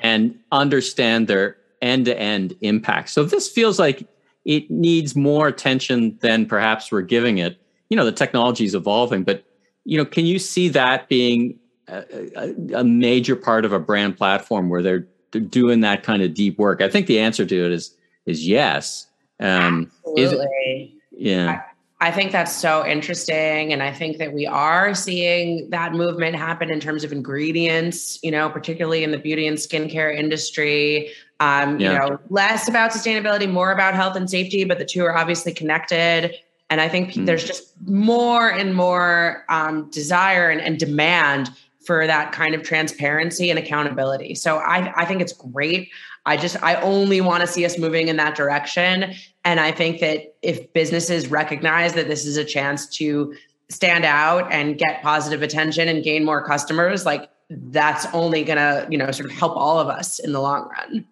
and 0.00 0.38
understand 0.52 1.28
their 1.28 1.56
end 1.80 2.06
to 2.06 2.18
end 2.18 2.54
impact. 2.60 3.10
So 3.10 3.24
this 3.24 3.48
feels 3.48 3.78
like 3.78 4.06
it 4.44 4.70
needs 4.70 5.14
more 5.14 5.46
attention 5.46 6.18
than 6.20 6.46
perhaps 6.46 6.90
we're 6.90 7.02
giving 7.02 7.38
it. 7.38 7.58
You 7.88 7.96
know, 7.96 8.04
the 8.04 8.12
technology 8.12 8.64
is 8.64 8.74
evolving, 8.74 9.22
but 9.22 9.44
you 9.84 9.96
know, 9.96 10.04
can 10.04 10.26
you 10.26 10.38
see 10.38 10.68
that 10.70 11.08
being 11.08 11.58
a, 11.88 12.54
a, 12.74 12.84
major 12.84 13.36
part 13.36 13.64
of 13.64 13.72
a 13.72 13.78
brand 13.78 14.16
platform 14.16 14.68
where 14.68 14.82
they're 14.82 15.06
they're 15.30 15.40
doing 15.40 15.80
that 15.80 16.02
kind 16.02 16.22
of 16.22 16.34
deep 16.34 16.58
work? 16.58 16.80
I 16.80 16.88
think 16.88 17.06
the 17.06 17.18
answer 17.18 17.44
to 17.44 17.66
it 17.66 17.72
is 17.72 17.96
is 18.26 18.46
yes. 18.46 19.06
Um, 19.40 19.90
Absolutely. 20.06 20.46
It, 20.66 20.90
yeah. 21.16 21.62
I, 22.00 22.08
I 22.08 22.10
think 22.10 22.32
that's 22.32 22.54
so 22.54 22.86
interesting. 22.86 23.72
And 23.72 23.82
I 23.82 23.92
think 23.92 24.18
that 24.18 24.32
we 24.32 24.46
are 24.46 24.94
seeing 24.94 25.70
that 25.70 25.94
movement 25.94 26.36
happen 26.36 26.70
in 26.70 26.78
terms 26.78 27.04
of 27.04 27.12
ingredients, 27.12 28.18
you 28.22 28.30
know, 28.30 28.50
particularly 28.50 29.04
in 29.04 29.10
the 29.10 29.18
beauty 29.18 29.46
and 29.46 29.56
skincare 29.56 30.14
industry. 30.14 31.10
Um, 31.40 31.80
yeah. 31.80 31.92
You 31.92 31.98
know, 31.98 32.18
less 32.30 32.68
about 32.68 32.90
sustainability, 32.90 33.50
more 33.50 33.72
about 33.72 33.94
health 33.94 34.16
and 34.16 34.28
safety, 34.28 34.64
but 34.64 34.78
the 34.78 34.84
two 34.84 35.04
are 35.04 35.16
obviously 35.16 35.52
connected. 35.52 36.34
And 36.70 36.80
I 36.80 36.88
think 36.88 37.12
mm. 37.12 37.26
there's 37.26 37.44
just 37.44 37.72
more 37.86 38.50
and 38.50 38.74
more 38.74 39.44
um, 39.48 39.90
desire 39.90 40.50
and, 40.50 40.60
and 40.60 40.78
demand 40.78 41.50
for 41.86 42.06
that 42.06 42.32
kind 42.32 42.54
of 42.54 42.62
transparency 42.62 43.50
and 43.50 43.58
accountability. 43.58 44.34
So 44.34 44.58
I, 44.58 44.92
I 44.96 45.04
think 45.04 45.20
it's 45.20 45.32
great. 45.32 45.90
I 46.26 46.36
just, 46.36 46.62
I 46.62 46.76
only 46.76 47.20
want 47.20 47.42
to 47.42 47.46
see 47.46 47.64
us 47.66 47.78
moving 47.78 48.08
in 48.08 48.16
that 48.16 48.34
direction. 48.34 49.14
And 49.44 49.60
I 49.60 49.72
think 49.72 50.00
that 50.00 50.34
if 50.42 50.72
businesses 50.72 51.28
recognize 51.28 51.92
that 51.94 52.08
this 52.08 52.24
is 52.24 52.36
a 52.36 52.44
chance 52.44 52.86
to 52.96 53.34
stand 53.68 54.04
out 54.04 54.50
and 54.50 54.78
get 54.78 55.02
positive 55.02 55.42
attention 55.42 55.88
and 55.88 56.02
gain 56.02 56.24
more 56.24 56.44
customers, 56.46 57.04
like 57.04 57.28
that's 57.50 58.06
only 58.14 58.42
going 58.42 58.56
to, 58.56 58.86
you 58.90 58.96
know, 58.96 59.10
sort 59.10 59.30
of 59.30 59.36
help 59.36 59.56
all 59.56 59.78
of 59.78 59.88
us 59.88 60.18
in 60.18 60.32
the 60.32 60.40
long 60.40 60.68
run. 60.70 61.06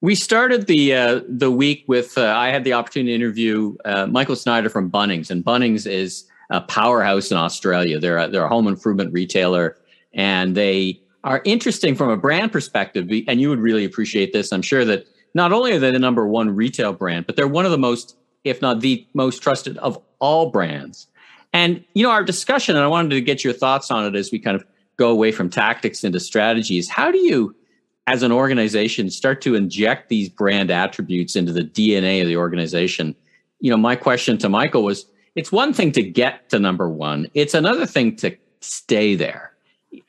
We 0.00 0.14
started 0.14 0.68
the 0.68 0.94
uh, 0.94 1.20
the 1.28 1.50
week 1.50 1.84
with 1.88 2.16
uh, 2.16 2.32
I 2.36 2.50
had 2.50 2.62
the 2.62 2.72
opportunity 2.72 3.10
to 3.10 3.14
interview 3.16 3.76
uh, 3.84 4.06
Michael 4.06 4.36
Schneider 4.36 4.70
from 4.70 4.88
Bunnings, 4.88 5.28
and 5.28 5.44
Bunnings 5.44 5.90
is 5.90 6.24
a 6.50 6.60
powerhouse 6.60 7.30
in 7.30 7.36
Australia. 7.36 7.98
They're 7.98 8.18
a, 8.18 8.28
they're 8.28 8.44
a 8.44 8.48
home 8.48 8.66
improvement 8.66 9.12
retailer, 9.12 9.76
and 10.12 10.56
they 10.56 11.00
are 11.24 11.42
interesting 11.44 11.94
from 11.94 12.10
a 12.10 12.16
brand 12.16 12.52
perspective. 12.52 13.10
And 13.26 13.40
you 13.40 13.48
would 13.50 13.60
really 13.60 13.84
appreciate 13.84 14.32
this. 14.32 14.52
I'm 14.52 14.62
sure 14.62 14.84
that 14.84 15.06
not 15.34 15.52
only 15.52 15.72
are 15.72 15.78
they 15.78 15.90
the 15.90 15.98
number 15.98 16.26
one 16.26 16.54
retail 16.54 16.92
brand, 16.92 17.26
but 17.26 17.36
they're 17.36 17.48
one 17.48 17.64
of 17.64 17.70
the 17.70 17.78
most, 17.78 18.16
if 18.44 18.62
not 18.62 18.80
the 18.80 19.06
most 19.14 19.42
trusted 19.42 19.76
of 19.78 20.00
all 20.18 20.50
brands. 20.50 21.06
And 21.52 21.84
you 21.94 22.02
know, 22.02 22.10
our 22.10 22.24
discussion, 22.24 22.76
and 22.76 22.84
I 22.84 22.88
wanted 22.88 23.10
to 23.10 23.20
get 23.20 23.44
your 23.44 23.52
thoughts 23.52 23.90
on 23.90 24.04
it 24.06 24.16
as 24.16 24.30
we 24.32 24.38
kind 24.38 24.56
of 24.56 24.64
go 24.96 25.10
away 25.10 25.32
from 25.32 25.48
tactics 25.48 26.04
into 26.04 26.20
strategies. 26.20 26.88
How 26.88 27.10
do 27.10 27.18
you 27.18 27.54
as 28.08 28.22
an 28.22 28.32
organization 28.32 29.10
start 29.10 29.42
to 29.42 29.54
inject 29.54 30.08
these 30.08 30.30
brand 30.30 30.70
attributes 30.70 31.36
into 31.36 31.52
the 31.52 31.62
DNA 31.62 32.22
of 32.22 32.26
the 32.26 32.38
organization. 32.38 33.14
You 33.60 33.70
know, 33.70 33.76
my 33.76 33.96
question 33.96 34.38
to 34.38 34.48
Michael 34.48 34.82
was 34.82 35.04
it's 35.38 35.52
one 35.52 35.72
thing 35.72 35.92
to 35.92 36.02
get 36.02 36.48
to 36.48 36.58
number 36.58 36.88
1, 36.88 37.28
it's 37.32 37.54
another 37.54 37.86
thing 37.86 38.16
to 38.16 38.36
stay 38.60 39.14
there. 39.14 39.52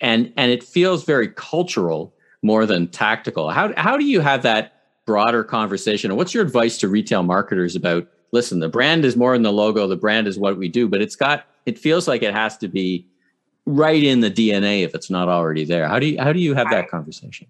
And 0.02 0.34
and 0.36 0.52
it 0.52 0.64
feels 0.64 1.06
very 1.06 1.30
cultural 1.30 2.14
more 2.42 2.66
than 2.66 2.88
tactical. 2.88 3.52
How 3.52 3.72
how 3.78 3.96
do 3.96 4.06
you 4.06 4.22
have 4.22 4.42
that 4.42 4.74
broader 5.06 5.44
conversation? 5.44 6.10
And 6.10 6.18
what's 6.18 6.34
your 6.34 6.44
advice 6.44 6.80
to 6.80 6.88
retail 6.88 7.22
marketers 7.22 7.76
about 7.76 8.08
listen, 8.32 8.60
the 8.60 8.70
brand 8.70 9.06
is 9.06 9.16
more 9.16 9.34
than 9.34 9.44
the 9.44 9.54
logo, 9.54 9.88
the 9.88 9.96
brand 9.96 10.28
is 10.28 10.40
what 10.40 10.58
we 10.58 10.68
do, 10.68 10.88
but 10.88 11.00
it's 11.00 11.16
got 11.16 11.46
it 11.68 11.78
feels 11.78 12.08
like 12.08 12.24
it 12.24 12.34
has 12.34 12.58
to 12.58 12.68
be 12.68 13.06
right 13.68 14.04
in 14.04 14.22
the 14.22 14.32
DNA 14.32 14.84
if 14.84 14.96
it's 14.96 15.12
not 15.12 15.30
already 15.30 15.64
there. 15.64 15.88
How 15.88 16.00
do 16.00 16.08
you 16.08 16.20
how 16.20 16.34
do 16.34 16.40
you 16.40 16.56
have 16.56 16.72
that 16.72 16.90
conversation? 16.90 17.48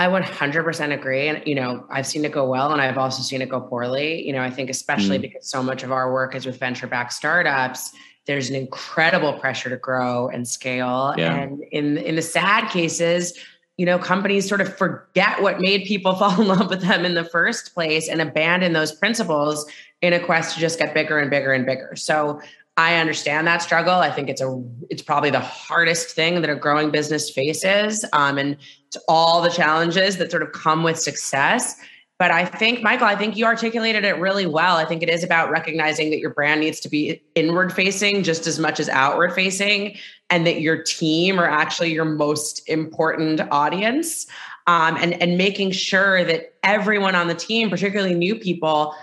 I 0.00 0.06
100% 0.06 0.94
agree. 0.94 1.28
And, 1.28 1.46
you 1.46 1.54
know, 1.54 1.84
I've 1.90 2.06
seen 2.06 2.24
it 2.24 2.32
go 2.32 2.48
well 2.48 2.72
and 2.72 2.80
I've 2.80 2.96
also 2.96 3.22
seen 3.22 3.42
it 3.42 3.50
go 3.50 3.60
poorly. 3.60 4.26
You 4.26 4.32
know, 4.32 4.40
I 4.40 4.48
think 4.48 4.70
especially 4.70 5.18
mm. 5.18 5.22
because 5.22 5.46
so 5.46 5.62
much 5.62 5.82
of 5.82 5.92
our 5.92 6.10
work 6.10 6.34
is 6.34 6.46
with 6.46 6.58
venture 6.58 6.86
backed 6.86 7.12
startups, 7.12 7.92
there's 8.24 8.48
an 8.48 8.56
incredible 8.56 9.34
pressure 9.34 9.68
to 9.68 9.76
grow 9.76 10.28
and 10.28 10.48
scale. 10.48 11.12
Yeah. 11.18 11.34
And 11.34 11.62
in, 11.70 11.98
in 11.98 12.16
the 12.16 12.22
sad 12.22 12.70
cases, 12.70 13.38
you 13.76 13.84
know, 13.84 13.98
companies 13.98 14.48
sort 14.48 14.62
of 14.62 14.74
forget 14.78 15.42
what 15.42 15.60
made 15.60 15.84
people 15.84 16.14
fall 16.16 16.40
in 16.40 16.48
love 16.48 16.70
with 16.70 16.80
them 16.80 17.04
in 17.04 17.12
the 17.12 17.24
first 17.24 17.74
place 17.74 18.08
and 18.08 18.22
abandon 18.22 18.72
those 18.72 18.92
principles 18.92 19.70
in 20.00 20.14
a 20.14 20.20
quest 20.20 20.54
to 20.54 20.60
just 20.60 20.78
get 20.78 20.94
bigger 20.94 21.18
and 21.18 21.28
bigger 21.28 21.52
and 21.52 21.66
bigger. 21.66 21.94
So 21.94 22.40
I 22.80 22.96
understand 22.96 23.46
that 23.46 23.60
struggle. 23.60 23.94
I 23.94 24.10
think 24.10 24.30
it's 24.30 24.40
a 24.40 24.64
it's 24.88 25.02
probably 25.02 25.28
the 25.28 25.40
hardest 25.40 26.10
thing 26.12 26.40
that 26.40 26.48
a 26.48 26.56
growing 26.56 26.90
business 26.90 27.30
faces, 27.30 28.06
um, 28.14 28.38
and 28.38 28.56
it's 28.86 28.96
all 29.06 29.42
the 29.42 29.50
challenges 29.50 30.16
that 30.16 30.30
sort 30.30 30.42
of 30.42 30.52
come 30.52 30.82
with 30.82 30.98
success. 30.98 31.76
But 32.18 32.30
I 32.30 32.46
think, 32.46 32.82
Michael, 32.82 33.06
I 33.06 33.16
think 33.16 33.36
you 33.36 33.44
articulated 33.44 34.04
it 34.04 34.18
really 34.18 34.46
well. 34.46 34.76
I 34.76 34.86
think 34.86 35.02
it 35.02 35.10
is 35.10 35.22
about 35.22 35.50
recognizing 35.50 36.10
that 36.10 36.20
your 36.20 36.30
brand 36.30 36.60
needs 36.60 36.80
to 36.80 36.88
be 36.88 37.22
inward 37.34 37.70
facing 37.72 38.22
just 38.22 38.46
as 38.46 38.58
much 38.58 38.80
as 38.80 38.88
outward 38.88 39.34
facing, 39.34 39.98
and 40.30 40.46
that 40.46 40.62
your 40.62 40.82
team 40.82 41.38
are 41.38 41.48
actually 41.48 41.92
your 41.92 42.06
most 42.06 42.66
important 42.66 43.42
audience. 43.50 44.26
Um, 44.66 44.96
and, 45.00 45.20
and 45.20 45.36
making 45.36 45.72
sure 45.72 46.22
that 46.24 46.54
everyone 46.62 47.16
on 47.16 47.26
the 47.28 47.34
team, 47.34 47.70
particularly 47.70 48.14
new 48.14 48.36
people, 48.36 48.94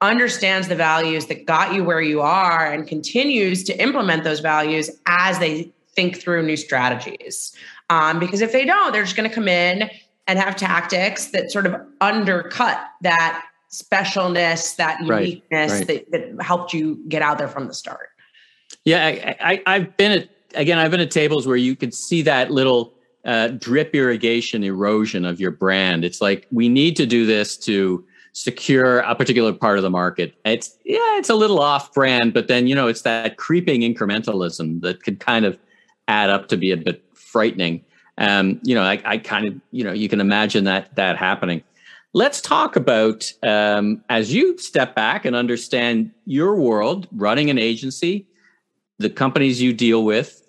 understands 0.00 0.68
the 0.68 0.76
values 0.76 1.26
that 1.26 1.46
got 1.46 1.74
you 1.74 1.82
where 1.82 2.02
you 2.02 2.20
are 2.20 2.70
and 2.70 2.86
continues 2.86 3.64
to 3.64 3.80
implement 3.80 4.24
those 4.24 4.40
values 4.40 4.90
as 5.06 5.38
they 5.38 5.70
think 5.94 6.20
through 6.20 6.42
new 6.42 6.56
strategies. 6.56 7.52
Um, 7.88 8.18
because 8.18 8.40
if 8.40 8.52
they 8.52 8.64
don't, 8.64 8.92
they're 8.92 9.04
just 9.04 9.16
going 9.16 9.28
to 9.28 9.34
come 9.34 9.48
in 9.48 9.90
and 10.26 10.38
have 10.38 10.56
tactics 10.56 11.26
that 11.28 11.50
sort 11.50 11.66
of 11.66 11.80
undercut 12.00 12.78
that 13.02 13.44
specialness, 13.70 14.76
that 14.76 15.00
uniqueness 15.00 15.72
right, 15.72 15.88
right. 15.88 16.10
That, 16.10 16.36
that, 16.36 16.42
helped 16.42 16.72
you 16.72 17.02
get 17.08 17.22
out 17.22 17.38
there 17.38 17.48
from 17.48 17.68
the 17.68 17.74
start. 17.74 18.10
Yeah, 18.84 19.36
I, 19.40 19.62
I, 19.66 19.78
have 19.78 19.96
been 19.96 20.12
at 20.12 20.28
again. 20.54 20.78
I've 20.78 20.90
been 20.90 21.00
at 21.00 21.10
tables 21.10 21.46
where 21.46 21.56
you 21.56 21.74
could 21.74 21.92
see 21.92 22.22
that 22.22 22.50
little 22.50 22.94
uh, 23.24 23.48
drip 23.48 23.94
irrigation 23.94 24.62
erosion 24.62 25.24
of 25.24 25.40
your 25.40 25.50
brand. 25.50 26.04
It's 26.04 26.20
like 26.20 26.46
we 26.52 26.68
need 26.68 26.96
to 26.96 27.06
do 27.06 27.26
this 27.26 27.56
to 27.58 28.04
secure 28.36 28.98
a 28.98 29.14
particular 29.14 29.50
part 29.50 29.78
of 29.78 29.82
the 29.82 29.88
market. 29.88 30.34
It's 30.44 30.76
yeah, 30.84 31.16
it's 31.16 31.30
a 31.30 31.34
little 31.34 31.58
off 31.58 31.94
brand, 31.94 32.34
but 32.34 32.48
then 32.48 32.66
you 32.66 32.74
know 32.74 32.86
it's 32.86 33.00
that 33.02 33.38
creeping 33.38 33.80
incrementalism 33.80 34.82
that 34.82 35.02
could 35.02 35.20
kind 35.20 35.46
of 35.46 35.58
add 36.06 36.28
up 36.28 36.48
to 36.48 36.58
be 36.58 36.70
a 36.70 36.76
bit 36.76 37.02
frightening. 37.14 37.82
Um, 38.18 38.60
you 38.62 38.74
know, 38.74 38.82
I, 38.82 39.00
I 39.06 39.16
kind 39.16 39.46
of 39.46 39.54
you 39.70 39.82
know 39.82 39.92
you 39.92 40.10
can 40.10 40.20
imagine 40.20 40.64
that 40.64 40.94
that 40.96 41.16
happening. 41.16 41.62
Let's 42.12 42.42
talk 42.42 42.76
about 42.76 43.32
um, 43.42 44.04
as 44.10 44.34
you 44.34 44.58
step 44.58 44.94
back 44.94 45.24
and 45.24 45.34
understand 45.34 46.10
your 46.26 46.56
world, 46.56 47.08
running 47.12 47.48
an 47.48 47.58
agency, 47.58 48.26
the 48.98 49.08
companies 49.08 49.62
you 49.62 49.72
deal 49.72 50.04
with. 50.04 50.42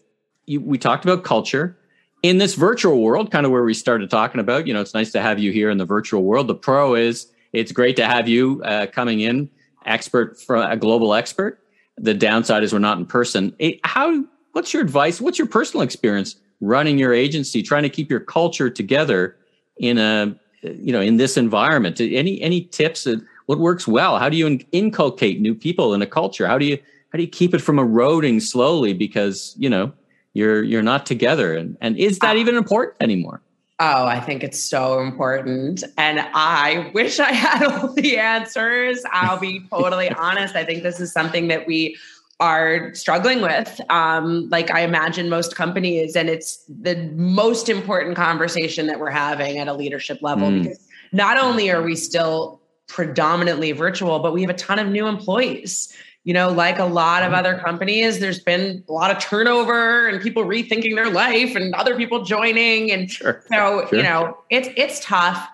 You, 0.46 0.60
we 0.60 0.78
talked 0.78 1.06
about 1.06 1.24
culture 1.24 1.78
in 2.22 2.38
this 2.38 2.56
virtual 2.56 3.02
world, 3.02 3.32
kind 3.32 3.46
of 3.46 3.54
where 3.54 3.64
we 3.64 3.74
started 3.74 4.10
talking 4.10 4.42
about. 4.42 4.68
You 4.68 4.74
know, 4.74 4.82
it's 4.82 4.94
nice 4.94 5.14
to 5.14 5.22
have 5.22 5.40
you 5.40 5.54
here 5.54 5.70
in 5.70 5.78
the 5.78 5.86
virtual 5.86 6.24
world. 6.24 6.50
The 6.50 6.56
pro 6.56 6.94
is 6.94 7.28
it's 7.54 7.72
great 7.72 7.96
to 7.98 8.06
have 8.06 8.28
you 8.28 8.62
uh, 8.64 8.88
coming 8.88 9.22
in, 9.22 9.50
expert 9.86 10.40
from 10.40 10.70
a 10.70 10.76
global 10.76 11.14
expert. 11.14 11.60
The 11.98 12.14
downside 12.14 12.64
is 12.64 12.74
we're 12.74 12.80
not 12.80 12.98
in 12.98 13.06
person. 13.06 13.56
How? 13.84 14.24
What's 14.52 14.74
your 14.74 14.82
advice? 14.82 15.22
What's 15.22 15.38
your 15.38 15.48
personal 15.48 15.84
experience 15.84 16.36
running 16.62 16.98
your 16.98 17.14
agency, 17.14 17.62
trying 17.62 17.84
to 17.84 17.90
keep 17.90 18.10
your 18.10 18.20
culture 18.20 18.70
together 18.70 19.38
in 19.78 19.98
a 19.98 20.36
you 20.64 20.92
know 20.92 21.02
in 21.02 21.18
this 21.18 21.38
environment? 21.38 22.00
Any 22.00 22.42
any 22.42 22.62
tips? 22.62 23.08
What 23.48 23.60
works 23.60 23.88
well? 23.88 24.20
How 24.20 24.30
do 24.30 24.38
you 24.38 24.60
inculcate 24.72 25.40
new 25.40 25.56
people 25.56 25.94
in 25.94 26.02
a 26.02 26.08
culture? 26.08 26.46
How 26.48 26.58
do 26.58 26.66
you 26.66 26.78
how 27.12 27.18
do 27.18 27.24
you 27.24 27.30
keep 27.30 27.54
it 27.54 27.62
from 27.62 27.80
eroding 27.80 28.40
slowly 28.40 28.94
because 28.94 29.56
you 29.58 29.70
know 29.70 29.92
you're 30.34 30.64
you're 30.64 30.84
not 30.84 31.06
together 31.06 31.56
and 31.56 31.78
and 31.82 31.98
is 31.98 32.20
that 32.20 32.36
even 32.36 32.56
important 32.56 32.96
anymore 33.02 33.42
Oh, 33.80 34.08
I 34.08 34.20
think 34.20 34.44
it's 34.44 34.60
so 34.60 35.02
important. 35.02 35.84
And 35.98 36.20
I 36.34 36.90
wish 36.96 37.20
I 37.20 37.32
had 37.32 37.64
all 37.72 37.94
the 37.94 38.18
answers. 38.18 39.04
I'll 39.12 39.40
be 39.40 39.62
totally 39.70 40.10
honest. 40.18 40.56
I 40.56 40.66
think 40.66 40.84
this 40.84 41.00
is 41.00 41.12
something 41.12 41.48
that 41.50 41.68
we 41.68 41.98
are 42.40 42.94
struggling 42.94 43.42
with. 43.42 43.80
Um, 43.90 44.50
like 44.50 44.72
I 44.72 44.82
imagine 44.82 45.30
most 45.30 45.56
companies, 45.56 46.16
and 46.16 46.30
it's 46.30 46.64
the 46.68 46.96
most 47.16 47.70
important 47.70 48.16
conversation 48.16 48.88
that 48.88 49.00
we're 49.00 49.10
having 49.12 49.58
at 49.58 49.68
a 49.68 49.74
leadership 49.74 50.22
level 50.22 50.50
mm. 50.50 50.64
because 50.64 50.88
not 51.12 51.38
only 51.38 51.72
are 51.72 51.82
we 51.82 51.96
still 51.96 52.62
predominantly 52.88 53.72
virtual, 53.74 54.20
but 54.20 54.34
we 54.34 54.42
have 54.42 54.50
a 54.50 54.56
ton 54.56 54.80
of 54.80 54.88
new 54.88 55.08
employees 55.08 55.96
you 56.28 56.34
know, 56.34 56.50
like 56.50 56.78
a 56.78 56.84
lot 56.84 57.24
of 57.24 57.28
mm-hmm. 57.28 57.40
other 57.40 57.58
companies, 57.58 58.20
there's 58.20 58.40
been 58.40 58.84
a 58.90 58.92
lot 58.92 59.12
of 59.12 59.18
turnover 59.18 60.10
and 60.10 60.22
people 60.22 60.44
rethinking 60.44 60.94
their 60.94 61.10
life 61.10 61.56
and 61.56 61.74
other 61.74 61.96
people 61.96 62.26
joining. 62.26 62.92
And 62.92 63.10
sure. 63.10 63.42
so, 63.48 63.88
sure. 63.88 63.98
you 63.98 64.04
know, 64.04 64.38
it's 64.50 64.68
it's 64.76 65.00
tough. 65.00 65.48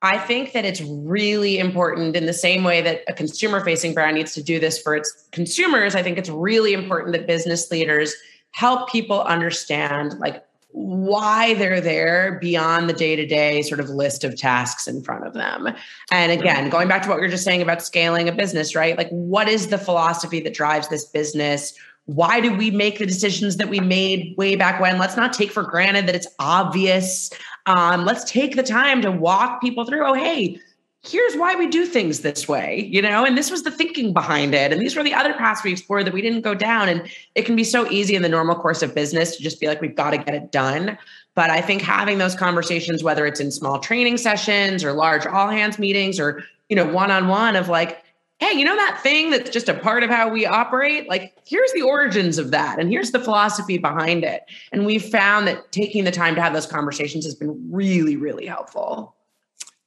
I 0.00 0.16
think 0.16 0.52
that 0.52 0.64
it's 0.64 0.80
really 0.80 1.58
important 1.58 2.16
in 2.16 2.24
the 2.24 2.32
same 2.32 2.64
way 2.64 2.80
that 2.80 3.02
a 3.06 3.12
consumer 3.12 3.62
facing 3.62 3.92
brand 3.92 4.16
needs 4.16 4.32
to 4.32 4.42
do 4.42 4.58
this 4.58 4.80
for 4.80 4.96
its 4.96 5.28
consumers. 5.30 5.94
I 5.94 6.02
think 6.02 6.16
it's 6.16 6.30
really 6.30 6.72
important 6.72 7.12
that 7.12 7.26
business 7.26 7.70
leaders 7.70 8.14
help 8.52 8.90
people 8.90 9.20
understand 9.24 10.18
like 10.20 10.42
why 10.76 11.54
they're 11.54 11.80
there 11.80 12.36
beyond 12.40 12.88
the 12.90 12.92
day 12.92 13.14
to 13.14 13.24
day 13.24 13.62
sort 13.62 13.78
of 13.78 13.88
list 13.88 14.24
of 14.24 14.36
tasks 14.36 14.88
in 14.88 15.00
front 15.04 15.24
of 15.24 15.32
them. 15.32 15.68
And 16.10 16.32
again, 16.32 16.68
going 16.68 16.88
back 16.88 17.02
to 17.02 17.08
what 17.08 17.20
were 17.20 17.28
just 17.28 17.44
saying 17.44 17.62
about 17.62 17.80
scaling 17.80 18.28
a 18.28 18.32
business, 18.32 18.74
right? 18.74 18.98
Like, 18.98 19.08
what 19.10 19.48
is 19.48 19.68
the 19.68 19.78
philosophy 19.78 20.40
that 20.40 20.52
drives 20.52 20.88
this 20.88 21.04
business? 21.04 21.74
Why 22.06 22.40
do 22.40 22.52
we 22.52 22.72
make 22.72 22.98
the 22.98 23.06
decisions 23.06 23.56
that 23.58 23.68
we 23.68 23.78
made 23.78 24.36
way 24.36 24.56
back 24.56 24.80
when? 24.80 24.98
Let's 24.98 25.16
not 25.16 25.32
take 25.32 25.52
for 25.52 25.62
granted 25.62 26.08
that 26.08 26.16
it's 26.16 26.26
obvious. 26.40 27.30
Um, 27.66 28.04
let's 28.04 28.28
take 28.28 28.56
the 28.56 28.64
time 28.64 29.00
to 29.02 29.12
walk 29.12 29.60
people 29.60 29.84
through. 29.84 30.04
Oh, 30.04 30.14
hey, 30.14 30.58
here's 31.06 31.36
why 31.36 31.54
we 31.54 31.66
do 31.66 31.84
things 31.84 32.20
this 32.20 32.48
way, 32.48 32.88
you 32.90 33.02
know, 33.02 33.24
and 33.24 33.36
this 33.36 33.50
was 33.50 33.62
the 33.62 33.70
thinking 33.70 34.12
behind 34.12 34.54
it. 34.54 34.72
And 34.72 34.80
these 34.80 34.96
were 34.96 35.02
the 35.02 35.12
other 35.12 35.34
paths 35.34 35.62
we 35.62 35.72
explored 35.72 36.06
that 36.06 36.14
we 36.14 36.22
didn't 36.22 36.40
go 36.40 36.54
down. 36.54 36.88
And 36.88 37.08
it 37.34 37.44
can 37.44 37.56
be 37.56 37.64
so 37.64 37.90
easy 37.90 38.14
in 38.14 38.22
the 38.22 38.28
normal 38.28 38.56
course 38.56 38.82
of 38.82 38.94
business 38.94 39.36
to 39.36 39.42
just 39.42 39.60
be 39.60 39.66
like, 39.66 39.80
we've 39.80 39.94
got 39.94 40.10
to 40.10 40.18
get 40.18 40.34
it 40.34 40.50
done. 40.50 40.96
But 41.34 41.50
I 41.50 41.60
think 41.60 41.82
having 41.82 42.18
those 42.18 42.34
conversations, 42.34 43.02
whether 43.02 43.26
it's 43.26 43.40
in 43.40 43.50
small 43.50 43.80
training 43.80 44.16
sessions 44.16 44.82
or 44.82 44.92
large 44.92 45.26
all 45.26 45.48
hands 45.48 45.78
meetings 45.78 46.18
or, 46.18 46.42
you 46.68 46.76
know, 46.76 46.86
one 46.86 47.10
on 47.10 47.28
one 47.28 47.56
of 47.56 47.68
like, 47.68 48.02
hey, 48.40 48.52
you 48.58 48.64
know 48.64 48.76
that 48.76 49.00
thing 49.02 49.30
that's 49.30 49.50
just 49.50 49.68
a 49.68 49.74
part 49.74 50.02
of 50.02 50.10
how 50.10 50.28
we 50.28 50.46
operate? 50.46 51.08
Like, 51.08 51.36
here's 51.46 51.72
the 51.72 51.82
origins 51.82 52.36
of 52.36 52.50
that, 52.50 52.80
and 52.80 52.90
here's 52.90 53.12
the 53.12 53.20
philosophy 53.20 53.78
behind 53.78 54.24
it. 54.24 54.42
And 54.72 54.84
we've 54.84 55.04
found 55.04 55.46
that 55.46 55.70
taking 55.70 56.04
the 56.04 56.10
time 56.10 56.34
to 56.34 56.42
have 56.42 56.52
those 56.52 56.66
conversations 56.66 57.24
has 57.24 57.34
been 57.34 57.70
really, 57.70 58.16
really 58.16 58.46
helpful. 58.46 59.14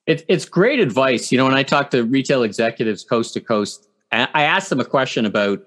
It, 0.07 0.25
it's 0.27 0.45
great 0.45 0.79
advice. 0.79 1.31
You 1.31 1.37
know, 1.37 1.45
when 1.45 1.53
I 1.53 1.63
talk 1.63 1.91
to 1.91 2.03
retail 2.03 2.43
executives 2.43 3.03
coast 3.03 3.33
to 3.33 3.41
coast, 3.41 3.87
I 4.11 4.43
ask 4.43 4.69
them 4.69 4.79
a 4.79 4.85
question 4.85 5.25
about 5.25 5.61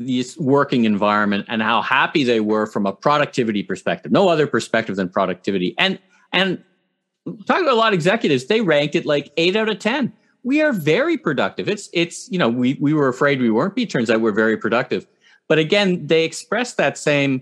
this 0.00 0.36
working 0.36 0.84
environment 0.84 1.46
and 1.48 1.62
how 1.62 1.80
happy 1.80 2.24
they 2.24 2.40
were 2.40 2.66
from 2.66 2.84
a 2.84 2.92
productivity 2.92 3.62
perspective. 3.62 4.10
No 4.10 4.28
other 4.28 4.48
perspective 4.48 4.96
than 4.96 5.08
productivity. 5.08 5.74
And 5.78 6.00
and 6.32 6.62
talking 7.46 7.64
to 7.64 7.72
a 7.72 7.74
lot 7.74 7.88
of 7.88 7.94
executives, 7.94 8.46
they 8.46 8.60
ranked 8.60 8.94
it 8.94 9.06
like 9.06 9.32
eight 9.36 9.56
out 9.56 9.68
of 9.68 9.78
10. 9.78 10.12
We 10.42 10.60
are 10.60 10.72
very 10.72 11.16
productive. 11.16 11.68
It's, 11.68 11.88
it's, 11.92 12.30
you 12.30 12.38
know, 12.38 12.48
we, 12.48 12.76
we 12.80 12.92
were 12.92 13.08
afraid 13.08 13.40
we 13.40 13.50
weren't 13.50 13.74
be. 13.74 13.86
Turns 13.86 14.10
out 14.10 14.20
we're 14.20 14.32
very 14.32 14.56
productive. 14.56 15.06
But 15.48 15.58
again, 15.58 16.06
they 16.06 16.24
expressed 16.24 16.76
that 16.76 16.98
same 16.98 17.40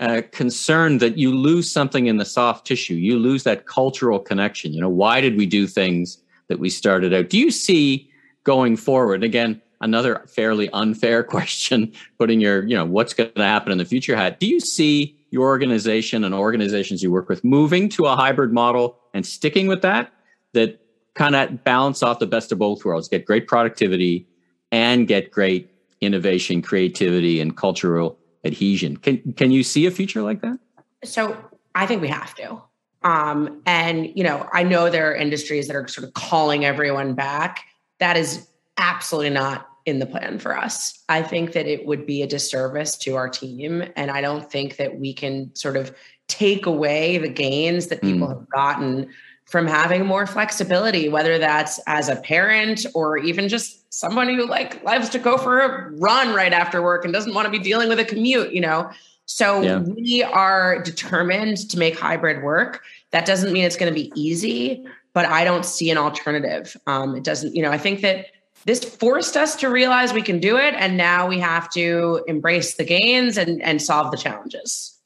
uh, 0.00 0.22
concern 0.32 0.98
that 0.98 1.16
you 1.16 1.32
lose 1.32 1.70
something 1.70 2.06
in 2.06 2.16
the 2.16 2.24
soft 2.24 2.66
tissue. 2.66 2.94
You 2.94 3.18
lose 3.18 3.44
that 3.44 3.66
cultural 3.66 4.18
connection. 4.18 4.72
You 4.72 4.80
know, 4.80 4.88
why 4.88 5.20
did 5.20 5.36
we 5.36 5.46
do 5.46 5.66
things 5.66 6.18
that 6.48 6.58
we 6.58 6.68
started 6.68 7.14
out? 7.14 7.28
Do 7.30 7.38
you 7.38 7.50
see 7.50 8.10
going 8.42 8.76
forward? 8.76 9.22
Again, 9.22 9.60
another 9.80 10.24
fairly 10.26 10.68
unfair 10.70 11.22
question, 11.34 11.92
putting 12.18 12.40
your, 12.40 12.66
you 12.66 12.76
know, 12.76 12.84
what's 12.84 13.14
going 13.14 13.32
to 13.32 13.42
happen 13.44 13.72
in 13.72 13.78
the 13.78 13.84
future 13.84 14.16
hat. 14.16 14.40
Do 14.40 14.46
you 14.46 14.60
see 14.60 15.16
your 15.30 15.44
organization 15.44 16.24
and 16.24 16.34
organizations 16.34 17.02
you 17.02 17.10
work 17.10 17.28
with 17.28 17.44
moving 17.44 17.88
to 17.90 18.06
a 18.06 18.16
hybrid 18.16 18.52
model 18.52 18.98
and 19.12 19.24
sticking 19.24 19.66
with 19.66 19.82
that? 19.82 20.12
That 20.52 20.80
kind 21.14 21.36
of 21.36 21.62
balance 21.62 22.02
off 22.02 22.18
the 22.18 22.26
best 22.26 22.50
of 22.50 22.58
both 22.58 22.84
worlds, 22.84 23.08
get 23.08 23.24
great 23.24 23.46
productivity 23.46 24.26
and 24.72 25.06
get 25.06 25.30
great 25.30 25.70
innovation, 26.00 26.62
creativity, 26.62 27.40
and 27.40 27.56
cultural 27.56 28.18
adhesion. 28.44 28.96
Can 28.96 29.32
can 29.34 29.50
you 29.50 29.62
see 29.62 29.86
a 29.86 29.90
future 29.90 30.22
like 30.22 30.40
that? 30.42 30.58
So 31.04 31.36
I 31.74 31.86
think 31.86 32.02
we 32.02 32.08
have 32.08 32.34
to. 32.36 32.60
Um, 33.02 33.60
and 33.66 34.10
you 34.16 34.24
know, 34.24 34.48
I 34.52 34.62
know 34.62 34.90
there 34.90 35.10
are 35.10 35.14
industries 35.14 35.66
that 35.66 35.76
are 35.76 35.86
sort 35.88 36.06
of 36.06 36.14
calling 36.14 36.64
everyone 36.64 37.14
back. 37.14 37.64
That 37.98 38.16
is 38.16 38.48
absolutely 38.78 39.30
not 39.30 39.68
in 39.86 39.98
the 39.98 40.06
plan 40.06 40.38
for 40.38 40.56
us. 40.56 41.02
I 41.08 41.22
think 41.22 41.52
that 41.52 41.66
it 41.66 41.86
would 41.86 42.06
be 42.06 42.22
a 42.22 42.26
disservice 42.26 42.96
to 42.98 43.16
our 43.16 43.28
team. 43.28 43.84
And 43.96 44.10
I 44.10 44.20
don't 44.22 44.50
think 44.50 44.76
that 44.76 44.98
we 44.98 45.12
can 45.12 45.54
sort 45.54 45.76
of 45.76 45.94
take 46.26 46.64
away 46.64 47.18
the 47.18 47.28
gains 47.28 47.88
that 47.88 48.00
people 48.00 48.28
mm. 48.28 48.30
have 48.30 48.48
gotten 48.48 49.10
from 49.44 49.66
having 49.66 50.06
more 50.06 50.26
flexibility, 50.26 51.10
whether 51.10 51.38
that's 51.38 51.78
as 51.86 52.08
a 52.08 52.16
parent 52.16 52.86
or 52.94 53.18
even 53.18 53.48
just 53.48 53.83
someone 53.94 54.28
who 54.28 54.46
like 54.46 54.82
loves 54.82 55.08
to 55.10 55.18
go 55.18 55.38
for 55.38 55.60
a 55.60 55.90
run 55.92 56.34
right 56.34 56.52
after 56.52 56.82
work 56.82 57.04
and 57.04 57.14
doesn't 57.14 57.32
want 57.32 57.46
to 57.46 57.50
be 57.50 57.58
dealing 57.58 57.88
with 57.88 58.00
a 58.00 58.04
commute, 58.04 58.52
you 58.52 58.60
know. 58.60 58.90
So 59.26 59.62
yeah. 59.62 59.78
we 59.78 60.22
are 60.22 60.82
determined 60.82 61.70
to 61.70 61.78
make 61.78 61.98
hybrid 61.98 62.42
work. 62.42 62.82
That 63.12 63.24
doesn't 63.24 63.52
mean 63.52 63.64
it's 63.64 63.76
going 63.76 63.92
to 63.92 63.98
be 63.98 64.12
easy, 64.14 64.84
but 65.12 65.26
I 65.26 65.44
don't 65.44 65.64
see 65.64 65.90
an 65.90 65.96
alternative. 65.96 66.76
Um, 66.86 67.14
it 67.14 67.24
doesn't, 67.24 67.54
you 67.54 67.62
know, 67.62 67.70
I 67.70 67.78
think 67.78 68.00
that 68.02 68.26
this 68.66 68.84
forced 68.84 69.36
us 69.36 69.54
to 69.56 69.68
realize 69.68 70.12
we 70.12 70.22
can 70.22 70.40
do 70.40 70.56
it, 70.56 70.74
and 70.74 70.96
now 70.96 71.28
we 71.28 71.38
have 71.38 71.70
to 71.70 72.24
embrace 72.26 72.76
the 72.76 72.84
gains 72.84 73.36
and 73.36 73.62
and 73.62 73.80
solve 73.80 74.10
the 74.10 74.16
challenges. 74.16 74.98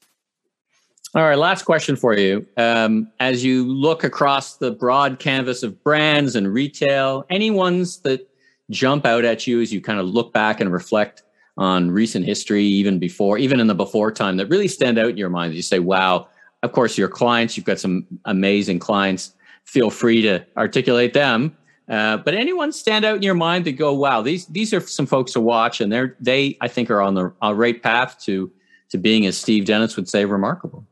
All 1.13 1.23
right, 1.23 1.37
last 1.37 1.65
question 1.65 1.95
for 1.95 2.15
you. 2.15 2.45
Um, 2.55 3.11
as 3.19 3.43
you 3.43 3.65
look 3.65 4.03
across 4.03 4.57
the 4.57 4.71
broad 4.71 5.19
canvas 5.19 5.63
of 5.63 5.83
brands 5.83 6.35
and 6.35 6.53
retail, 6.53 7.25
any 7.29 7.51
ones 7.51 7.97
that 7.99 8.28
jump 8.69 9.05
out 9.05 9.25
at 9.25 9.47
you 9.47 9.61
as 9.61 9.73
you 9.73 9.81
kind 9.81 9.99
of 9.99 10.07
look 10.07 10.33
back 10.33 10.61
and 10.61 10.71
reflect 10.71 11.23
on 11.57 11.91
recent 11.91 12.25
history, 12.25 12.63
even 12.63 12.99
before, 12.99 13.37
even 13.37 13.59
in 13.59 13.67
the 13.67 13.75
before 13.75 14.11
time, 14.11 14.37
that 14.37 14.47
really 14.47 14.67
stand 14.67 14.97
out 14.97 15.09
in 15.09 15.17
your 15.17 15.29
mind? 15.29 15.53
You 15.53 15.61
say, 15.61 15.79
"Wow!" 15.79 16.27
Of 16.63 16.71
course, 16.71 16.97
your 16.97 17.07
clients. 17.07 17.55
You've 17.55 17.65
got 17.65 17.79
some 17.79 18.05
amazing 18.25 18.79
clients. 18.79 19.33
Feel 19.65 19.89
free 19.89 20.21
to 20.23 20.45
articulate 20.57 21.13
them. 21.13 21.55
Uh, 21.87 22.17
but 22.17 22.33
anyone 22.33 22.71
stand 22.71 23.03
out 23.05 23.17
in 23.17 23.23
your 23.23 23.35
mind 23.35 23.65
that 23.65 23.73
go, 23.73 23.93
"Wow!" 23.93 24.21
These 24.21 24.45
these 24.47 24.73
are 24.73 24.81
some 24.81 25.05
folks 25.05 25.33
to 25.33 25.41
watch, 25.41 25.81
and 25.81 25.91
they're 25.91 26.15
they 26.19 26.57
I 26.61 26.67
think 26.67 26.89
are 26.89 27.01
on 27.01 27.15
the 27.15 27.33
right 27.53 27.81
path 27.81 28.17
to 28.25 28.51
to 28.89 28.97
being, 28.97 29.25
as 29.25 29.37
Steve 29.37 29.65
Dennis 29.65 29.95
would 29.95 30.09
say, 30.09 30.25
remarkable 30.25 30.85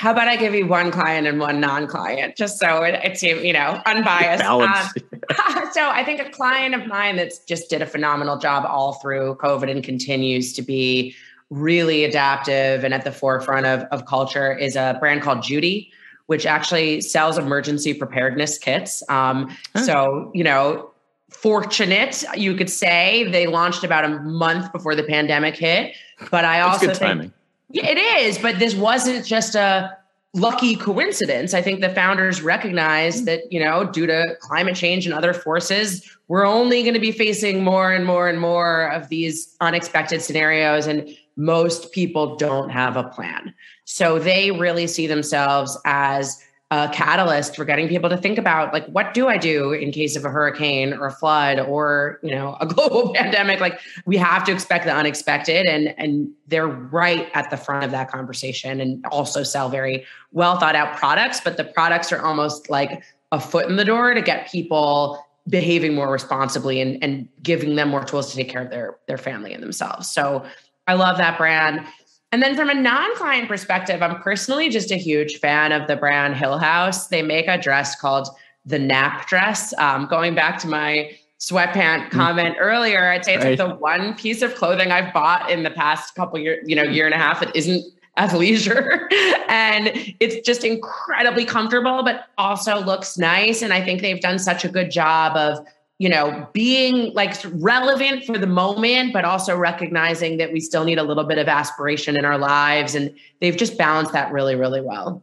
how 0.00 0.12
about 0.12 0.28
I 0.28 0.36
give 0.36 0.54
you 0.54 0.66
one 0.66 0.90
client 0.90 1.26
and 1.26 1.38
one 1.38 1.60
non-client, 1.60 2.34
just 2.34 2.58
so 2.58 2.82
it, 2.84 2.98
it's 3.04 3.22
you 3.22 3.52
know 3.52 3.82
unbiased. 3.84 4.42
Um, 4.42 4.62
so 5.72 5.90
I 5.90 6.02
think 6.06 6.22
a 6.22 6.30
client 6.30 6.74
of 6.74 6.86
mine 6.86 7.16
that's 7.16 7.40
just 7.40 7.68
did 7.68 7.82
a 7.82 7.86
phenomenal 7.86 8.38
job 8.38 8.64
all 8.64 8.94
through 8.94 9.36
COVID 9.42 9.70
and 9.70 9.84
continues 9.84 10.54
to 10.54 10.62
be 10.62 11.14
really 11.50 12.04
adaptive 12.04 12.82
and 12.82 12.94
at 12.94 13.04
the 13.04 13.12
forefront 13.12 13.66
of, 13.66 13.82
of 13.90 14.06
culture 14.06 14.56
is 14.56 14.74
a 14.74 14.96
brand 15.00 15.20
called 15.20 15.42
Judy, 15.42 15.92
which 16.28 16.46
actually 16.46 17.02
sells 17.02 17.36
emergency 17.36 17.92
preparedness 17.92 18.56
kits. 18.56 19.02
Um, 19.10 19.54
oh. 19.74 19.82
So 19.82 20.30
you 20.32 20.44
know, 20.44 20.92
fortunate 21.28 22.24
you 22.34 22.54
could 22.54 22.70
say 22.70 23.24
they 23.30 23.46
launched 23.46 23.84
about 23.84 24.06
a 24.06 24.18
month 24.20 24.72
before 24.72 24.94
the 24.94 25.04
pandemic 25.04 25.56
hit, 25.56 25.94
but 26.30 26.46
I 26.46 26.62
also 26.62 26.86
think. 26.86 26.98
Timing 26.98 27.32
yeah, 27.70 27.86
it 27.86 27.98
is, 27.98 28.38
but 28.38 28.58
this 28.58 28.74
wasn't 28.74 29.24
just 29.24 29.54
a 29.54 29.96
lucky 30.32 30.76
coincidence. 30.76 31.54
I 31.54 31.62
think 31.62 31.80
the 31.80 31.88
founders 31.88 32.40
recognized 32.42 33.26
that, 33.26 33.52
you 33.52 33.58
know, 33.58 33.84
due 33.84 34.06
to 34.06 34.36
climate 34.40 34.76
change 34.76 35.06
and 35.06 35.14
other 35.14 35.32
forces, 35.32 36.08
we're 36.28 36.46
only 36.46 36.82
going 36.82 36.94
to 36.94 37.00
be 37.00 37.12
facing 37.12 37.64
more 37.64 37.92
and 37.92 38.06
more 38.06 38.28
and 38.28 38.40
more 38.40 38.88
of 38.92 39.08
these 39.08 39.56
unexpected 39.60 40.22
scenarios. 40.22 40.86
And 40.86 41.16
most 41.36 41.90
people 41.92 42.36
don't 42.36 42.70
have 42.70 42.96
a 42.96 43.04
plan. 43.04 43.54
So 43.84 44.18
they 44.18 44.50
really 44.52 44.86
see 44.86 45.06
themselves 45.06 45.78
as 45.84 46.44
a 46.72 46.88
catalyst 46.92 47.56
for 47.56 47.64
getting 47.64 47.88
people 47.88 48.08
to 48.08 48.16
think 48.16 48.38
about 48.38 48.72
like 48.72 48.86
what 48.86 49.12
do 49.12 49.26
i 49.26 49.36
do 49.36 49.72
in 49.72 49.90
case 49.90 50.14
of 50.14 50.24
a 50.24 50.28
hurricane 50.28 50.92
or 50.92 51.06
a 51.06 51.12
flood 51.12 51.58
or 51.58 52.20
you 52.22 52.30
know 52.30 52.56
a 52.60 52.66
global 52.74 53.12
pandemic? 53.12 53.60
Like 53.60 53.80
we 54.06 54.16
have 54.16 54.44
to 54.44 54.52
expect 54.52 54.84
the 54.84 54.94
unexpected 54.94 55.66
and 55.66 55.94
and 55.98 56.30
they're 56.46 56.68
right 56.68 57.28
at 57.34 57.50
the 57.50 57.56
front 57.56 57.84
of 57.84 57.90
that 57.90 58.10
conversation 58.10 58.80
and 58.80 59.04
also 59.06 59.42
sell 59.42 59.68
very 59.68 60.04
well 60.32 60.58
thought 60.58 60.76
out 60.76 60.96
products 60.96 61.40
but 61.40 61.56
the 61.56 61.64
products 61.64 62.12
are 62.12 62.22
almost 62.24 62.70
like 62.70 63.02
a 63.32 63.40
foot 63.40 63.68
in 63.68 63.76
the 63.76 63.84
door 63.84 64.14
to 64.14 64.22
get 64.22 64.50
people 64.50 65.24
behaving 65.48 65.94
more 65.94 66.10
responsibly 66.12 66.80
and, 66.80 67.02
and 67.02 67.28
giving 67.42 67.74
them 67.74 67.88
more 67.88 68.04
tools 68.04 68.30
to 68.30 68.36
take 68.36 68.48
care 68.48 68.62
of 68.62 68.70
their 68.70 68.96
their 69.06 69.18
family 69.18 69.52
and 69.52 69.62
themselves. 69.62 70.08
So 70.08 70.44
i 70.86 70.94
love 70.94 71.18
that 71.18 71.36
brand 71.36 71.84
and 72.32 72.42
then 72.42 72.54
from 72.54 72.70
a 72.70 72.74
non-client 72.74 73.48
perspective, 73.48 74.02
I'm 74.02 74.22
personally 74.22 74.68
just 74.68 74.90
a 74.92 74.96
huge 74.96 75.38
fan 75.38 75.72
of 75.72 75.88
the 75.88 75.96
brand 75.96 76.36
Hill 76.36 76.58
House. 76.58 77.08
They 77.08 77.22
make 77.22 77.48
a 77.48 77.58
dress 77.58 78.00
called 78.00 78.28
the 78.64 78.78
nap 78.78 79.26
dress. 79.26 79.74
Um, 79.78 80.06
going 80.06 80.34
back 80.34 80.58
to 80.60 80.68
my 80.68 81.10
sweatpant 81.40 82.06
mm. 82.06 82.10
comment 82.10 82.56
earlier, 82.60 83.10
I'd 83.10 83.24
say 83.24 83.34
it's 83.34 83.44
right. 83.44 83.58
like 83.58 83.68
the 83.68 83.74
one 83.76 84.14
piece 84.14 84.42
of 84.42 84.54
clothing 84.54 84.92
I've 84.92 85.12
bought 85.12 85.50
in 85.50 85.64
the 85.64 85.70
past 85.70 86.14
couple 86.14 86.38
year, 86.38 86.60
you 86.64 86.76
know, 86.76 86.84
year 86.84 87.06
and 87.06 87.14
a 87.14 87.18
half 87.18 87.40
that 87.40 87.54
isn't 87.56 87.84
athleisure. 88.16 89.10
and 89.48 89.90
it's 90.20 90.46
just 90.46 90.62
incredibly 90.62 91.44
comfortable, 91.44 92.04
but 92.04 92.26
also 92.38 92.78
looks 92.78 93.18
nice. 93.18 93.62
And 93.62 93.72
I 93.72 93.84
think 93.84 94.02
they've 94.02 94.20
done 94.20 94.38
such 94.38 94.64
a 94.64 94.68
good 94.68 94.90
job 94.90 95.36
of 95.36 95.66
you 96.00 96.08
know, 96.08 96.48
being 96.54 97.12
like 97.12 97.34
relevant 97.56 98.24
for 98.24 98.38
the 98.38 98.46
moment, 98.46 99.12
but 99.12 99.26
also 99.26 99.54
recognizing 99.54 100.38
that 100.38 100.50
we 100.50 100.58
still 100.58 100.82
need 100.82 100.98
a 100.98 101.02
little 101.02 101.24
bit 101.24 101.36
of 101.36 101.46
aspiration 101.46 102.16
in 102.16 102.24
our 102.24 102.38
lives. 102.38 102.94
And 102.94 103.14
they've 103.42 103.56
just 103.56 103.76
balanced 103.76 104.14
that 104.14 104.32
really, 104.32 104.56
really 104.56 104.80
well. 104.80 105.22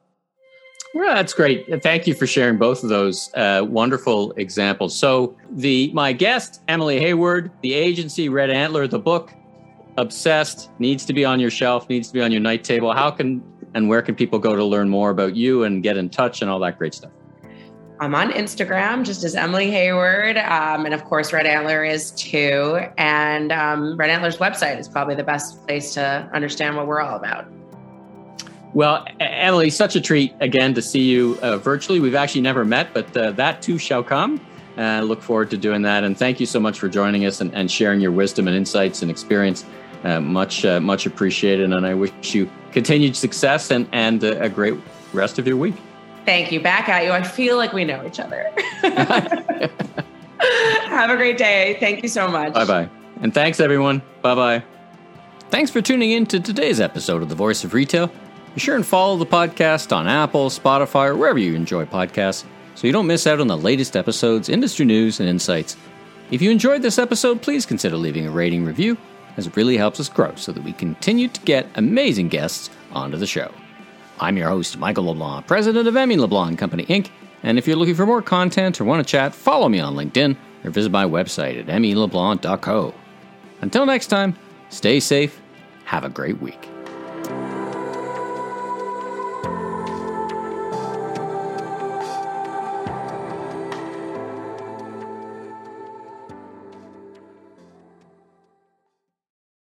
Well, 0.93 1.15
that's 1.15 1.33
great. 1.33 1.65
Thank 1.81 2.05
you 2.05 2.13
for 2.13 2.27
sharing 2.27 2.59
both 2.59 2.83
of 2.83 2.89
those 2.89 3.33
uh, 3.33 3.65
wonderful 3.67 4.33
examples. 4.33 4.95
So, 4.95 5.35
the 5.49 5.91
my 5.95 6.13
guest 6.13 6.61
Emily 6.67 6.99
Hayward, 6.99 7.49
the 7.63 7.73
agency 7.73 8.29
Red 8.29 8.51
Antler, 8.51 8.87
the 8.87 8.99
book 8.99 9.33
Obsessed 9.97 10.69
needs 10.77 11.05
to 11.05 11.13
be 11.13 11.25
on 11.25 11.39
your 11.39 11.49
shelf, 11.49 11.89
needs 11.89 12.07
to 12.09 12.13
be 12.13 12.21
on 12.21 12.31
your 12.31 12.41
night 12.41 12.63
table. 12.63 12.93
How 12.93 13.09
can 13.09 13.43
and 13.73 13.89
where 13.89 14.03
can 14.03 14.13
people 14.13 14.37
go 14.37 14.55
to 14.55 14.63
learn 14.63 14.89
more 14.89 15.09
about 15.09 15.35
you 15.35 15.63
and 15.63 15.81
get 15.81 15.97
in 15.97 16.07
touch 16.07 16.43
and 16.43 16.51
all 16.51 16.59
that 16.59 16.77
great 16.77 16.93
stuff? 16.93 17.11
I'm 17.99 18.13
on 18.13 18.31
Instagram 18.31 19.03
just 19.03 19.23
as 19.23 19.33
Emily 19.33 19.71
Hayward. 19.71 20.37
Um, 20.37 20.85
and 20.85 20.93
of 20.93 21.03
course, 21.05 21.33
Red 21.33 21.45
Antler 21.45 21.83
is 21.83 22.11
too. 22.11 22.79
And 22.97 23.51
um, 23.51 23.97
Red 23.97 24.09
Antler's 24.09 24.37
website 24.37 24.79
is 24.79 24.87
probably 24.87 25.15
the 25.15 25.23
best 25.23 25.65
place 25.65 25.93
to 25.95 26.29
understand 26.33 26.75
what 26.75 26.85
we're 26.85 27.01
all 27.01 27.17
about. 27.17 27.47
Well, 28.73 29.05
Emily, 29.19 29.71
such 29.71 29.95
a 29.95 30.01
treat 30.01 30.35
again 30.39 30.75
to 30.75 30.81
see 30.81 31.01
you 31.01 31.39
uh, 31.41 31.57
virtually. 31.57 31.99
We've 31.99 32.13
actually 32.13 32.41
never 32.41 32.63
met, 32.63 32.93
but 32.93 33.17
uh, 33.17 33.31
that 33.31 33.61
too 33.61 33.79
shall 33.79 34.03
come. 34.03 34.45
Uh, 34.77 35.01
look 35.01 35.23
forward 35.23 35.49
to 35.49 35.57
doing 35.57 35.81
that. 35.81 36.03
And 36.03 36.15
thank 36.15 36.39
you 36.39 36.45
so 36.45 36.59
much 36.59 36.77
for 36.77 36.87
joining 36.87 37.25
us 37.25 37.41
and, 37.41 37.51
and 37.55 37.71
sharing 37.71 37.99
your 37.99 38.11
wisdom 38.11 38.47
and 38.47 38.55
insights 38.55 39.01
and 39.01 39.09
experience. 39.09 39.65
Uh, 40.03 40.21
much, 40.21 40.63
uh, 40.63 40.79
much 40.79 41.07
appreciated. 41.07 41.71
And 41.71 41.87
I 41.87 41.95
wish 41.95 42.11
you 42.35 42.47
continued 42.71 43.15
success 43.15 43.71
and, 43.71 43.89
and 43.91 44.23
a 44.23 44.47
great 44.47 44.75
rest 45.11 45.39
of 45.39 45.47
your 45.47 45.57
week. 45.57 45.73
Thank 46.27 46.51
you. 46.51 46.59
Back 46.59 46.89
at 46.89 47.05
you. 47.05 47.11
I 47.11 47.23
feel 47.23 47.55
like 47.55 47.71
we 47.71 47.85
know 47.85 48.05
each 48.05 48.19
other. 48.19 48.51
Have 50.89 51.09
a 51.09 51.15
great 51.15 51.37
day. 51.37 51.77
Thank 51.79 52.03
you 52.03 52.09
so 52.09 52.27
much. 52.27 52.53
Bye 52.53 52.65
bye. 52.65 52.89
And 53.21 53.33
thanks, 53.33 53.61
everyone. 53.61 54.01
Bye 54.21 54.35
bye. 54.35 54.63
Thanks 55.51 55.71
for 55.71 55.81
tuning 55.81 56.11
in 56.11 56.25
to 56.25 56.41
today's 56.41 56.81
episode 56.81 57.21
of 57.21 57.29
The 57.29 57.35
Voice 57.35 57.63
of 57.63 57.73
Retail. 57.73 58.11
Be 58.53 58.59
sure 58.59 58.75
and 58.75 58.85
follow 58.85 59.15
the 59.15 59.25
podcast 59.25 59.95
on 59.95 60.05
Apple, 60.05 60.49
Spotify, 60.49 61.07
or 61.07 61.15
wherever 61.15 61.39
you 61.39 61.55
enjoy 61.55 61.85
podcasts 61.85 62.43
so 62.75 62.87
you 62.87 62.91
don't 62.91 63.07
miss 63.07 63.25
out 63.25 63.39
on 63.39 63.47
the 63.47 63.57
latest 63.57 63.95
episodes, 63.95 64.49
industry 64.49 64.85
news, 64.85 65.21
and 65.21 65.29
insights. 65.29 65.77
If 66.29 66.41
you 66.41 66.51
enjoyed 66.51 66.81
this 66.81 66.99
episode, 66.99 67.41
please 67.41 67.65
consider 67.65 67.95
leaving 67.95 68.27
a 68.27 68.31
rating 68.31 68.65
review, 68.65 68.97
as 69.37 69.47
it 69.47 69.55
really 69.55 69.77
helps 69.77 70.01
us 70.01 70.09
grow 70.09 70.35
so 70.35 70.51
that 70.51 70.63
we 70.65 70.73
continue 70.73 71.29
to 71.29 71.41
get 71.41 71.67
amazing 71.75 72.27
guests 72.27 72.69
onto 72.91 73.15
the 73.15 73.25
show. 73.25 73.49
I'm 74.19 74.37
your 74.37 74.49
host, 74.49 74.77
Michael 74.77 75.05
LeBlanc, 75.05 75.47
president 75.47 75.87
of 75.87 75.95
M.E. 75.95 76.17
LeBlanc 76.17 76.57
Company 76.57 76.85
Inc., 76.85 77.09
And 77.43 77.57
if 77.57 77.67
you're 77.67 77.75
looking 77.75 77.95
for 77.95 78.05
more 78.05 78.21
content 78.21 78.81
or 78.81 78.83
want 78.83 79.05
to 79.05 79.09
chat, 79.09 79.35
follow 79.35 79.69
me 79.69 79.79
on 79.79 79.95
LinkedIn 79.95 80.35
or 80.63 80.71
visit 80.71 80.91
my 80.91 81.05
website 81.05 81.59
at 81.59 81.67
meleblanc.co. 81.67 82.93
Until 83.61 83.85
next 83.85 84.07
time, 84.07 84.35
stay 84.69 84.99
safe, 84.99 85.39
have 85.85 86.03
a 86.03 86.09
great 86.09 86.41
week. 86.41 86.76